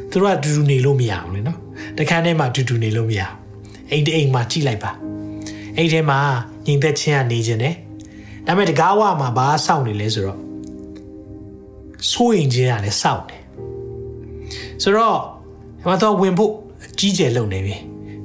[0.09, 1.57] သူတို့ကတူတူနေလို့မရဘူးလေနော်
[1.97, 3.21] တခါတည်းမှာတူတူနေလို့မရ
[3.91, 4.91] အိမ်တအိမ်မှာကြည့်လိုက်ပါ
[5.77, 6.19] အိမ်ထဲမှာ
[6.65, 7.75] ညီသက်ချင်းကနေခြင်းတယ်
[8.45, 10.39] ဒါပေမဲ့တကားဝမှာဘာစောင့်နေလဲဆိုတော့
[12.11, 13.41] စိုးရင်ချင်းကလည်းစောင့်တယ်
[14.83, 15.17] ဆိုတော့
[15.79, 16.53] ဒီမှာတော့ဝင်ဖို့
[16.99, 17.75] ကြီးကျယ်လုံနေပြီ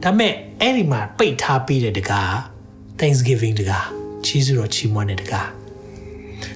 [0.03, 2.33] ဒါပေမဲ့အဲ့ဒီမှာပိတ်ထားပြီးတဲ့တကား
[3.01, 3.87] Thanksgiving တကား
[4.25, 5.49] ချီးစုတော်ချီးမွမ်းတဲ့တကား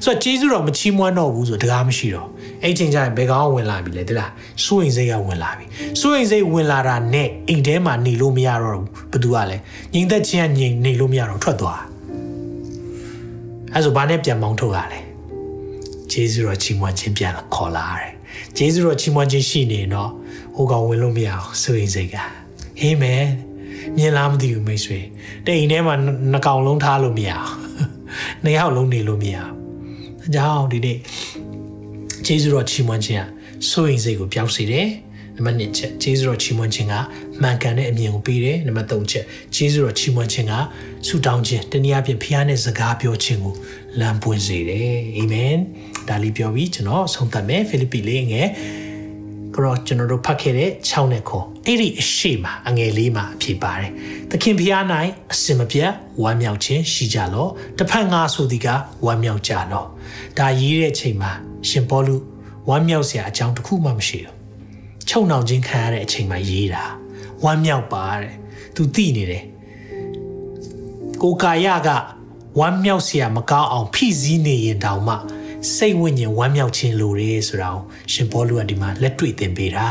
[0.05, 2.28] ဆိုတော့ဂျေဇုတော်မချီးမွမ်းတော့ဘူးဆိုတကားမရှိတော့
[2.62, 4.30] အဲ့ချိန်ကျရင်ဘယ်ကောင်ဝင်လာပြီလဲတိလား
[4.64, 5.64] စိုးရင်စိတ်ကဝင်လာပြီ
[6.00, 9.56] စိုးရင်စိတ်ဝင်လာတာနဲ့အိမ်ထဲမှာနေလို့မရတော့ဘူးဘသူကလဲ
[9.94, 11.80] ငြိမ်သက်ခြင်းကငြိမ်နေလို့မရတော့ထွက်သွား
[13.72, 15.00] အဲ့ဆိုဘာနဲ့ပြန်မောင်းထုတ်ရလဲ
[16.12, 18.12] ဂျေဇုတော်ချီးမွမ်းခြင်းပြန်ခေါ်လာရတယ်
[18.56, 20.11] ဂျေဇုတော်ချီးမွမ်းခြင်းရှိနေတော့
[20.54, 22.16] ဟိုကောင်ဝင်လို့မရအောင်စိုးရင်စိတ်က
[22.80, 23.24] ဟေးမယ်
[23.96, 24.98] မြင်လားမသိဘူးမိတ်ဆွေ
[25.46, 25.94] တိမ်ထဲမှာ
[26.32, 27.50] နှကောင်လုံးထားလို့မရအောင်
[28.44, 29.52] နှစ်ယောက်လုံးနေလို့မရအောင်
[30.26, 31.39] အကြောင်းဒီနေ့ဂျ
[32.33, 33.24] ကျေးဇူးတော်ချီးမွမ်းခြင်းက
[33.70, 34.89] စိုးရိမ်စိတ်ကိုပျောက်စေတယ်
[35.37, 36.95] နံပါတ်1ချက်ကျေးဇူးတော်ချီးမွမ်းခြင်းက
[37.43, 39.24] မှန်ကန်တဲ့အမြင်ကိုပေးတယ်နံပါတ်3ချက်
[39.55, 40.55] ကျေးဇူးတော်ချီးမွမ်းခြင်းက
[41.07, 43.55] ဆုတောင်းခြင်းတနည်းအားဖြင့်ဖခင်နဲ့စကားပြောခြင်းကို
[44.01, 45.57] လမ်းပွင့်စေတယ်အာမင်
[46.09, 48.49] ဒါလေးပြောပြီးကျွန်တော်ဆုံးသတ်မယ်ဖိလိပ္ပိလေးငယ်
[49.55, 53.91] ကတော့ကျွန်တော်တို့ဖတ်ခဲ့တဲ့6နဲ့ခွန်အဲ့ဒီအရှိမှာအငယ်လေးမှာအဖြစ်ပါတယ်
[54.31, 54.85] သခင်ဖျား၌
[55.33, 55.91] အစင်မပြတ်
[56.22, 58.68] ဝမ်းမြောက်ခြင်းရှိကြလောတစ်ဖက်ငါဆိုသည်က
[59.07, 59.85] ဝမ်းမြောက်ကြလော
[60.39, 61.33] ဒါရေးတဲ့ချိန်မှာ
[61.68, 62.16] ရှင်ပေါလု
[62.68, 64.34] ဝမ်းမြောက်စရာအကြောင်းတစ်ခုမှမရှိဘူး
[65.08, 66.84] ချုံနှောင်ခြင်းခံရတဲ့အချိန်မှာရေးတာ
[67.44, 68.34] ဝမ်းမြောက်ပါတဲ့
[68.74, 69.44] သူသိနေတယ်
[71.22, 71.88] ကိုကာယက
[72.58, 75.14] ဝမ်းမြောက်စရာမကောင်းအောင်ဖိစီးနေရင်တောင်မှ
[75.74, 77.82] စိတ်ဝိညာဉ်ဝမ်းမြောက်ခြင်းလိုတယ်ဆိုတာကို
[78.12, 79.88] ရှင်ပေါလုကဒီမှာလက်တွေ့သင်ပေးတာ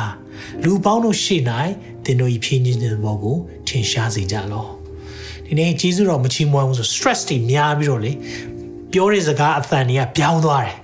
[0.64, 1.42] လူပေါင်းတို့ရှေ့၌
[2.04, 4.68] သင်တို့ဤဖြင်းခြင်းတဲ့ဘောကိုထင်ရှားစေကြလော
[5.46, 8.12] ဒီနေ့ဂျေဇုတော်မချီးမွမ်းဘူးဆို stress တွေများပြီးတော့လေ
[8.94, 10.76] ပြောတဲ့စကားအသံတွေကပြောင်းသွားတယ်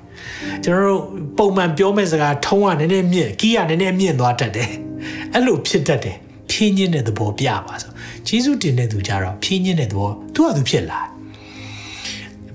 [0.64, 1.02] ကျွန်တော်တို့
[1.38, 4.70] ပုံမှန်ပြောမဲ့စကားထုံးကနည်းနည်းမြင့်ကီးကနည်းနည်းမြင့်သွားတတ်တယ်
[5.34, 6.18] အဲ့လိုဖြစ်တတ်တယ်
[6.52, 7.92] ဖြင်းခြင်းတဲ့သဘောပြပါဆို
[8.28, 11.00] ဂျေဇုတင်တဲ့သူကြတော့ဖြင်းခြင်းတဲ့သဘောသူ့ဟာသူဖြစ်လာ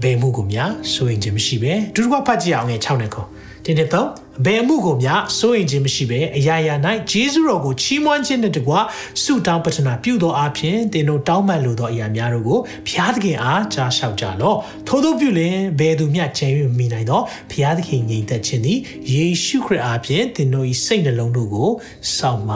[0.02, 3.24] ဘယ်မှုကိုများစိုးရင်ခြင်းမရှိပဲဒုတိယဖတ်ကြည့်အောင်ငယ်6နဲ့ခေါ
[3.64, 4.08] တင်းတဲ့တော့
[4.44, 6.74] ဘယ်မှုကိုများစိုးရင်ခြင်းမရှိပဲအရာရာ၌
[7.10, 8.80] ဂျေဇုတော်ကိုချီးမွမ်းခြင်းနဲ့တကွာ
[9.22, 14.56] ဆုတောင်းပတနာပြုသောအဖြစ်သင်တို့တောင်းပန်လိုသောအရာများတို့ကိုဘုရားသခင်အားကြားလျှောက်ကြလော့
[14.86, 18.78] ထို့သောပြုလင်ဘယ်သူမျှချင်၍မိနိုင်သောဘုရားသခင်ငြိမ်သက်ခြင်းသည်
[19.12, 21.70] ယေရှုခရစ်အားဖြင့်သင်တို့၏စိတ်နှလုံးတို့ကို
[22.16, 22.50] စောင့်မ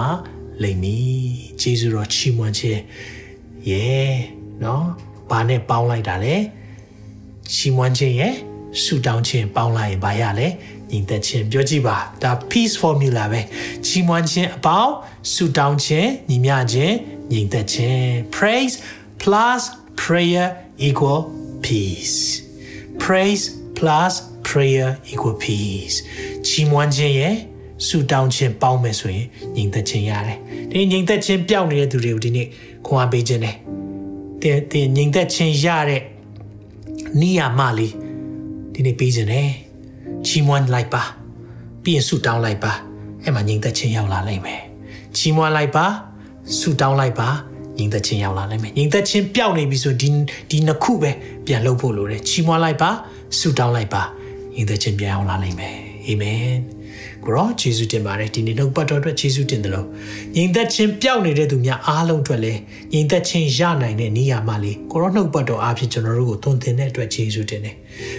[0.62, 1.16] လိမ့်မည်
[1.60, 2.80] ဂျေဇုတော်ချီးမွမ်းခြင်း
[3.68, 3.84] ယေ
[4.62, 4.86] နော်
[5.30, 6.34] ဘာနဲ့ပေါင်းလိုက်တာလဲ
[7.54, 8.34] ချီးမွမ်းခြင်းရဲ့
[8.82, 10.48] ဆုတောင်းခြင်းပေါင်းလိုက်ရင်ဘာရလဲ
[10.94, 13.40] ညီသက်ခြင်းပြောကြည့်ပါဒါ peace formula ပဲ
[13.86, 14.94] ချီးမွမ်းခြင်းအပေါင်း
[15.32, 16.94] ဆုတောင်းခြင်းညီမျှခြင်း
[17.32, 18.74] ညီသက်ခြင်း praise
[19.22, 19.62] plus
[20.02, 20.46] prayer
[20.88, 21.20] equal
[21.64, 22.16] peace
[23.04, 23.44] praise
[23.78, 24.12] plus
[24.48, 25.96] prayer equal peace
[26.46, 27.34] ချီးမွမ်းခြင်းရဲ့
[27.86, 29.26] ဆုတောင်းခြင်းပေါင်းမယ်ဆိုရင်
[29.56, 30.38] ညီသက်ခြင်းရတယ်
[30.70, 32.46] ဒီညီသက်ခြင်းပျောက်နေတဲ့သူတွေကိုဒီနေ့
[32.86, 33.56] ခွန်အားပေးခြင်းတယ်
[34.42, 36.02] တင်တင်ညီသက်ခြင်းရတဲ့
[37.20, 37.92] နိယာမလေး
[38.72, 39.63] ဒီနေ့ပေးခြင်းတယ်
[40.26, 41.02] ချီးမွမ်းလိုက်ပါ
[41.82, 42.72] ပြီးရင်ဆုတောင်းလိုက်ပါ
[43.22, 44.62] အဲ့မှာညီသက်ခြင်းရောက်လာလိမ့်မယ်
[45.16, 45.86] ချီးမွမ်းလိုက်ပါ
[46.58, 47.28] ဆုတောင်းလိုက်ပါ
[47.78, 50.08] ညီသက်ခြင်းရောက်လာလိမ့်မယ်ညီသက်ခြင်းပျောက်နေပြီဆိုဒီ
[50.50, 51.10] ဒီနှစ်ခုပဲ
[51.46, 52.90] ပြန်လုပ်ဖို့လိုတယ်ချီးမွမ်းလိုက်ပါ
[53.38, 54.02] ဆုတောင်းလိုက်ပါ
[54.54, 56.48] ညီသက်ခြင်းပြန်ရောက်လာလိမ့်မယ်အာမင်
[57.26, 59.86] ကိုရောယေရှုတင်ပါတယ်ဒီနေ့နှုတ်ပတ်တော်အတွက်ယေရှုတင်တယ်လို့
[60.36, 62.60] ညီသက်ချင်းပျောက်နေတဲ့သူများအားလုံးအတွက်လည်း
[62.92, 67.76] ညီသက်ချင်းရနိုင်တဲ့နေရာမှာလေကိုရောနှုတ်ပတ်တော်အားဖြင့်ကျွန်တော်တို့ကိုသွန်သင်တဲ့အတွက်ယေရှုတင်တယ်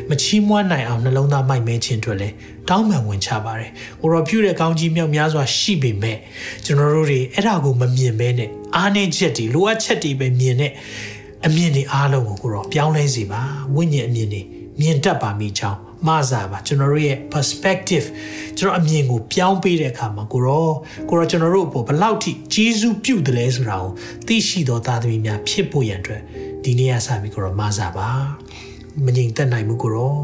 [0.10, 2.34] မချီးမွမ်းနိုင်အောင်နှလုံးသားမိုက်မဲခြင်းအတွက်လည်း
[2.70, 6.18] တောင်းပန်ဝင်ချပါတယ်ကိုရောပြုတဲ့ကောင်းကြီးမြောက်များစွာရှိပေမဲ့
[6.66, 10.72] ကျွန်တော်တို့တွေအဲ့ဒါကိုမမြင်ဘဲနဲ့အားနည်းချက်တွေလိုအပ်ချက်တွေပဲမြင်တဲ့
[11.46, 13.42] အမြင်တွေအားလုံးကိုကိုရောပြောင်းလဲစေပါ
[13.76, 14.42] ဝိညာဉ်အမြင်တွေ
[14.80, 18.06] မြင်တတ်ပါမိကြောင်း မစားပါကျွန်တော်တို့ရဲ့ perspective
[18.58, 20.68] ကျွန်တော်အမြင်ကိုပြောင်းပေးတဲ့အခါမှာကိုရော
[21.10, 23.92] ကိုရောကျွန်တော်တို့အပေါ်ဘလောက်ထိဂျေဇူးပြုတယ်လဲဆိုတာကို
[24.28, 26.22] သိရှိတော်သားသမီးများဖြစ်ဖို့ရန်အတွက်
[26.64, 28.10] ဒီနေ့ကစပြီးကိုရောမစားပါ
[29.06, 30.16] မငြိမ်သက်နိုင်မှုကိုရော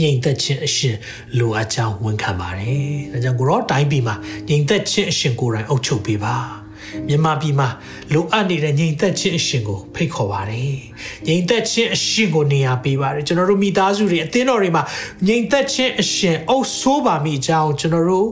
[0.00, 0.96] ငြိမ်သက်ခြင်းအရှင်
[1.38, 4.14] လိုအပ်ကြောင်းဝန်ခံပါတယ်။ဒါကြောင့်ကိုရောတိုင်းပြည်မှာ
[4.48, 6.36] ငြိမ်သက်ခြင်းအရှင်ကိုယ်တိုင်အုပ်ချုပ်ပေးပါ။
[7.08, 7.68] မြန်မာပြည်မှာ
[8.12, 10.72] လိုအပ်နေတဲ့ငြိမ်သက်ခြင်းအရှင်ကိုဖိတ်ခေါ်ပါတယ်။
[11.26, 14.82] ငြိမ်သက်ခြင်းအရှင်ကိုနေရာပေးပါတယ်။ကျွန်တော်တို့မိသားစုတွေအသင်းတော်တွေမှာ
[15.26, 18.28] ငြိမ်သက်ခြင်းအရှင်အုပ်ဆိုးပါမိအကြောင်းကျွန်တော်တို့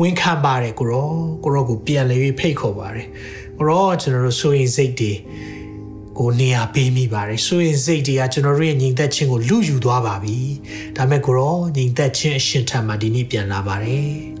[0.00, 1.12] ဝန်ခံပါတယ်ကိုရော
[1.44, 3.06] ကိုရောကိုပြန်လေဖိတ်ခေါ်ပါတယ်။
[3.58, 5.12] ကိုရောကျွန်တော်တို့ဆိုရင်စိတ်တွေ
[6.18, 10.38] ကိုနေရာပေးမိပါတယ်ဆိုရင်စိတ်တွေကကျွန်တော်တို့ရဲ့ညီသက်ချင်းကိုလူယူသွားပါပြီ
[10.96, 14.33] ဒါမဲ့ကိုရောညီသက်ချင်းအရှင်ထံမှာဒီနေ့ပြန်လာပါတယ်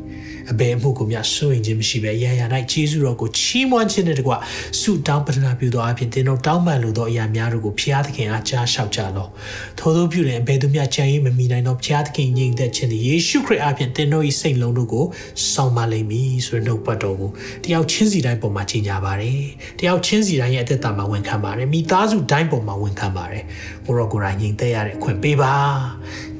[0.52, 4.32] အဘယ်မှုကိုမြစိုးရင်ခြင်းမရှိပဲအရာရာ၌ကျေးဇူးတော်ကိုချီးမွမ်းခြင်းနဲ့တကွ
[4.80, 9.28] ဆုတောင်းပတနာပြုသောအဖြစ်တင်တို့တောင်းပန်လိုသောအရာများတို့ကိုဖျားသခင်အားကြားလျှောက်ကြလော
[9.78, 15.04] ထို့သောပြုလင်အဘယ်သူမျှကြံရည်မမိနိုင်သောဖျားသခင်ညီသက်ခြင်းသည်ယေရှုခရစ်အားဖြင့်တင်တို့၏စိတ်လုံးတို့ကို
[15.52, 17.30] ဆောင်မလိမ့်မည်ဆိုတဲ့နှုတ်ပတ်တော်ကို
[17.64, 19.42] တယောက်ချင်းစီတိုင်းပေါ်မှာကြီးညာပါတယ်
[19.80, 23.44] တယောက်ချင်းစီတိုင်းရဲ့အသက်တာမှာဝန်ခံပါတယ်မိသားစုတိုင်းပေါ်မှာဝန်ခံပါတယ်
[23.86, 25.54] ကိုရောကိုယ်တိုင်ညီသက်ရတဲ့အခွင့်ပေးပါ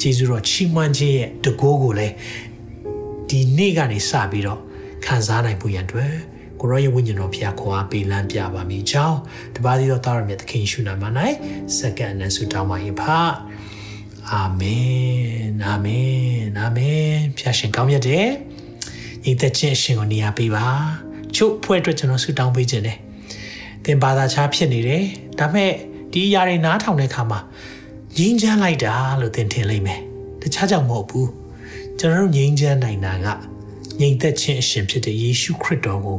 [0.01, 2.15] ကျေးဇူးတော်ချီးမွမ်းခြင်းရဲ့တကိုးကိုလည်း
[3.35, 4.61] ဒီနေ့ကနေစပြီးတော့
[5.05, 6.13] ခံစားနိုင်ဖို့ရန်အတွက်
[6.61, 9.19] ကိုရောရဲ့ဝိညာဉ်တော်ဖျားခွာပေးလမ်းပြပါမိကြောင်း
[9.57, 11.05] တပါးသီးတော်သားရမြတ်သခင်ရှုနာမ၌
[11.77, 13.03] စက္ကန့်နဲ့ဆုတောင်းပါ၏ဖ
[14.31, 18.27] အာမင်အာမင်အာမင်ဖျားရှင်ကောင်းမြတ်တဲ့
[19.31, 20.67] ဤသက်ချင်းရှင်ကိုနေရာပေးပါ
[21.35, 22.99] ချုပ်ဖွဲ့အတွက်ကျွန်တော်ဆုတောင်းပေးခြင်းတယ်
[23.85, 25.05] သင်ဘာသာခြားဖြစ်နေတယ်
[25.39, 25.71] ဒါမဲ့
[26.13, 27.41] ဒီအရာတွေနားထောင်တဲ့အခါမှာ
[28.17, 30.01] ငြင်းချမ်းလိုက်တာလို့သင်ထင်လိမ့်မယ်
[30.43, 31.44] တခြားကြောင့်မဟုတ်ဘူး
[32.01, 33.27] ကျွန်တော်တို့ငြိမ်းချမ်းနိုင်တာက
[34.01, 36.19] ငြိမ်သက်ခြင်းအရှင်ဖြစ်တဲ့ယေရှုခရစ်တော်ကို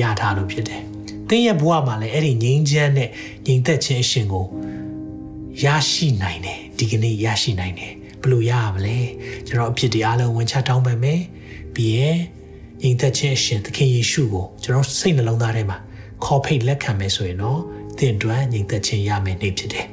[0.00, 0.82] ရထားလို့ဖြစ်တယ်။
[1.28, 3.08] သင်ရဲ့ဘဝမှာလည်းအဲ့ဒီငြိမ်းချမ်းတဲ့
[3.46, 4.46] ငြိမ်သက်ခြင်းအရှင်ကို
[5.64, 7.92] ရရှိနိုင်တယ်ဒီကနေ့ရရှိနိုင်တယ်။
[8.22, 8.98] ဘယ်လိုရရမလဲ
[9.46, 11.20] ကျွန်တော်အဖြစ်ဒီအားလုံးဝင်ချတောင်းပန်မယ်
[11.74, 12.18] ပြီးရင်
[12.82, 15.78] ညီသက်ချင်းအရှင်သခင်ယေရှုကိုကျွန်တော်စိတ်နှလုံးသားထဲမှာ
[16.24, 17.60] ခေါ်ဖိတ်လက်ခံမယ်ဆိုရင်တော့
[17.98, 19.86] သင်တွန်းညီသက်ချင်းရမယ်နေဖြစ်တယ်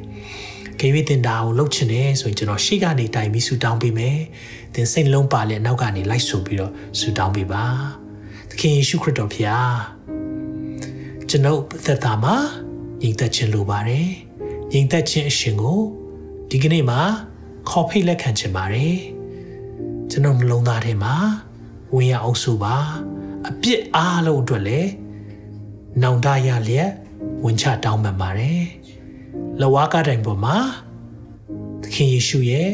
[0.79, 4.17] ကေဝိတင်တာကိုလှုပ်ချင်တယ်ဆိုရင်ကျွန်တော်ရှေ့ကနေတိုင်ပြီးဆူတောင်းပေးမယ်။
[4.73, 7.63] သင်စိတ်လုံးပါလေနောက်ကနေလိုက်ဆိုပြီးတော့ဆူတောင်းပေးပါ။
[8.49, 9.75] သခင်ယေရှုခရစ်တော်ဖျား
[11.29, 12.35] ကျွန်ုပ်သက်တာမှာ
[13.01, 14.07] ညီသက်ခြင်းလိုပါတယ်။
[14.71, 15.79] ညီသက်ခြင်းအရှင်ကို
[16.49, 17.01] ဒီကနေ့မှာ
[17.69, 18.95] ခေါ်ဖိတ်လက်ခံချင်ပါတယ်။
[20.09, 21.15] ကျွန်တော်နှလုံးသားထဲမှာ
[21.93, 22.75] ဝင်ရအောင်ဆိုပါ
[23.47, 24.91] အပြစ်အားလုံးအတွက်လည်း
[26.01, 26.91] နောင်တရလျက်
[27.43, 28.61] ဝင်ချတောင်းပန်ပါတယ်။
[29.61, 30.57] လဝါကတိုင်ပေါ်မှာ
[31.81, 32.69] သခင်ယေရှုရဲ့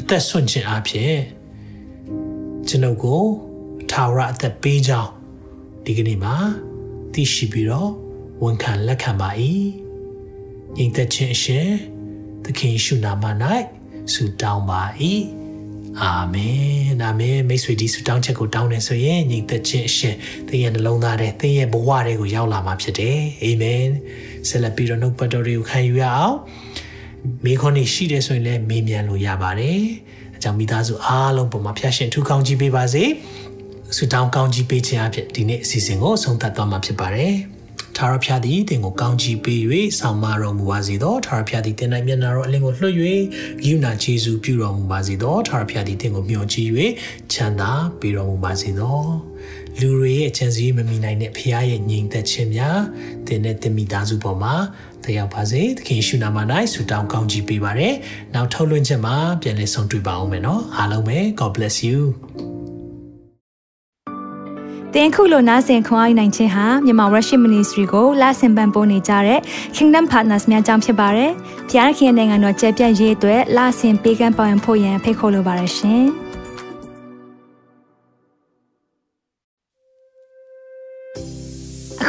[0.00, 1.14] အသက်ဆွန့်ခြင်းအဖြစ်
[2.68, 3.22] ကျွန်ုပ်ကို
[3.90, 5.10] ထာဝရအသက်ပေးကြောင်း
[5.84, 6.36] ဒီကနေ့မှာ
[7.12, 7.90] သိရှိပြီးတော့
[8.42, 9.30] ဝန်ခံလက်ခံပါ၏
[10.76, 11.68] ညီသက်ခြင်းအရှင်
[12.44, 13.24] သခင်ယေရှုနာမ၌
[14.12, 14.82] ဆုတောင်းပါ၏
[16.02, 20.14] အာမင်အာမင်မိတ်ဆွေဒီဆုတောင်းချက်ကိုတောင်းနေဆိုရင်ညီသက်ခြင်းအရှင်
[20.48, 23.84] သင်ရဲ့နှလုံးသားထဲသင်ရဲ့ဘဝတွေကိုရောက်လာမှာဖြစ်တယ်အာမင်
[24.48, 26.36] ဆက်လက်ပြီးတော့နှုတ်ပတ်တော်တွေကိုခံယူရအောင်
[27.44, 29.80] မိခွန်းနေရှိတယ်ဆိုရင်လည်းမေးမြန်းလို့ရပါတယ်
[30.36, 33.04] အကြောင်းမိသားစုအားလုံးပုံမှာဖျားရှင်ထူကောင်းကြီးပေးပါစေ
[33.96, 37.34] ဆုတောင်းကောင်းကြီးပေးခြင်းအဖြစ်ဒီနေ့အစီအစဉ်ကိုဆုံးသက်သွားမှာဖြစ်ပါတယ်
[37.96, 39.60] ထာဝရဘုရားသည်တင်ကိုကောင်းချီးပေး၍
[39.98, 42.94] ဆောင်မတော်မူပါစေသောထာဝရဘုရားသည်တင်၌မျက်နာတော်အလင်းကိုလွှတ်၍
[43.62, 46.70] ဂိူနာခြေစုပြုတော်မူပါစေသောထာဝရဘုရားသည်တင်ကိုမျှော်ကြည့်၍
[47.32, 48.98] ချမ်းသာပေးတော်မူပါစေသော
[49.80, 52.80] လူတွေရဲ့အချမ်းစီမမီနိုင်တဲ့ဘုရားရဲ့ညီသက်ခြင်းများ
[53.26, 54.54] တင်တဲ့တင်မိသားစုပေါ်မှာ
[55.08, 56.38] တရားပါစေသခင်ရှုနာမ၌
[56.72, 57.94] ဆုတောင်းကောင်းချီးပေးပါရယ်
[58.34, 61.98] နောက်ထုတ်လွှင့်ချက်မှာပြန်လည်ဆုံတွေ့ပါအောင်မယ်နော်အားလုံးပဲ God bless you
[64.94, 69.40] တင်ခုလိုနာဆင်ခွန်အားနိုင်ခြင်းဟာမြန်မာ Worship Ministry ကိုလာဆင်ပန်ပိုးနေကြတဲ့
[69.76, 71.30] Kingdom Partners များအကြောင်းဖြစ်ပါတယ်။
[71.70, 76.06] ဖျားခင်နိုင်ငံတော်ကျယ်ပြန့်ရေးအတွက်လာဆင်ပေးကမ်းပောင်းဖို့ရန်ဖိတ်ခေါ်လိုပါတယ်ရှင်။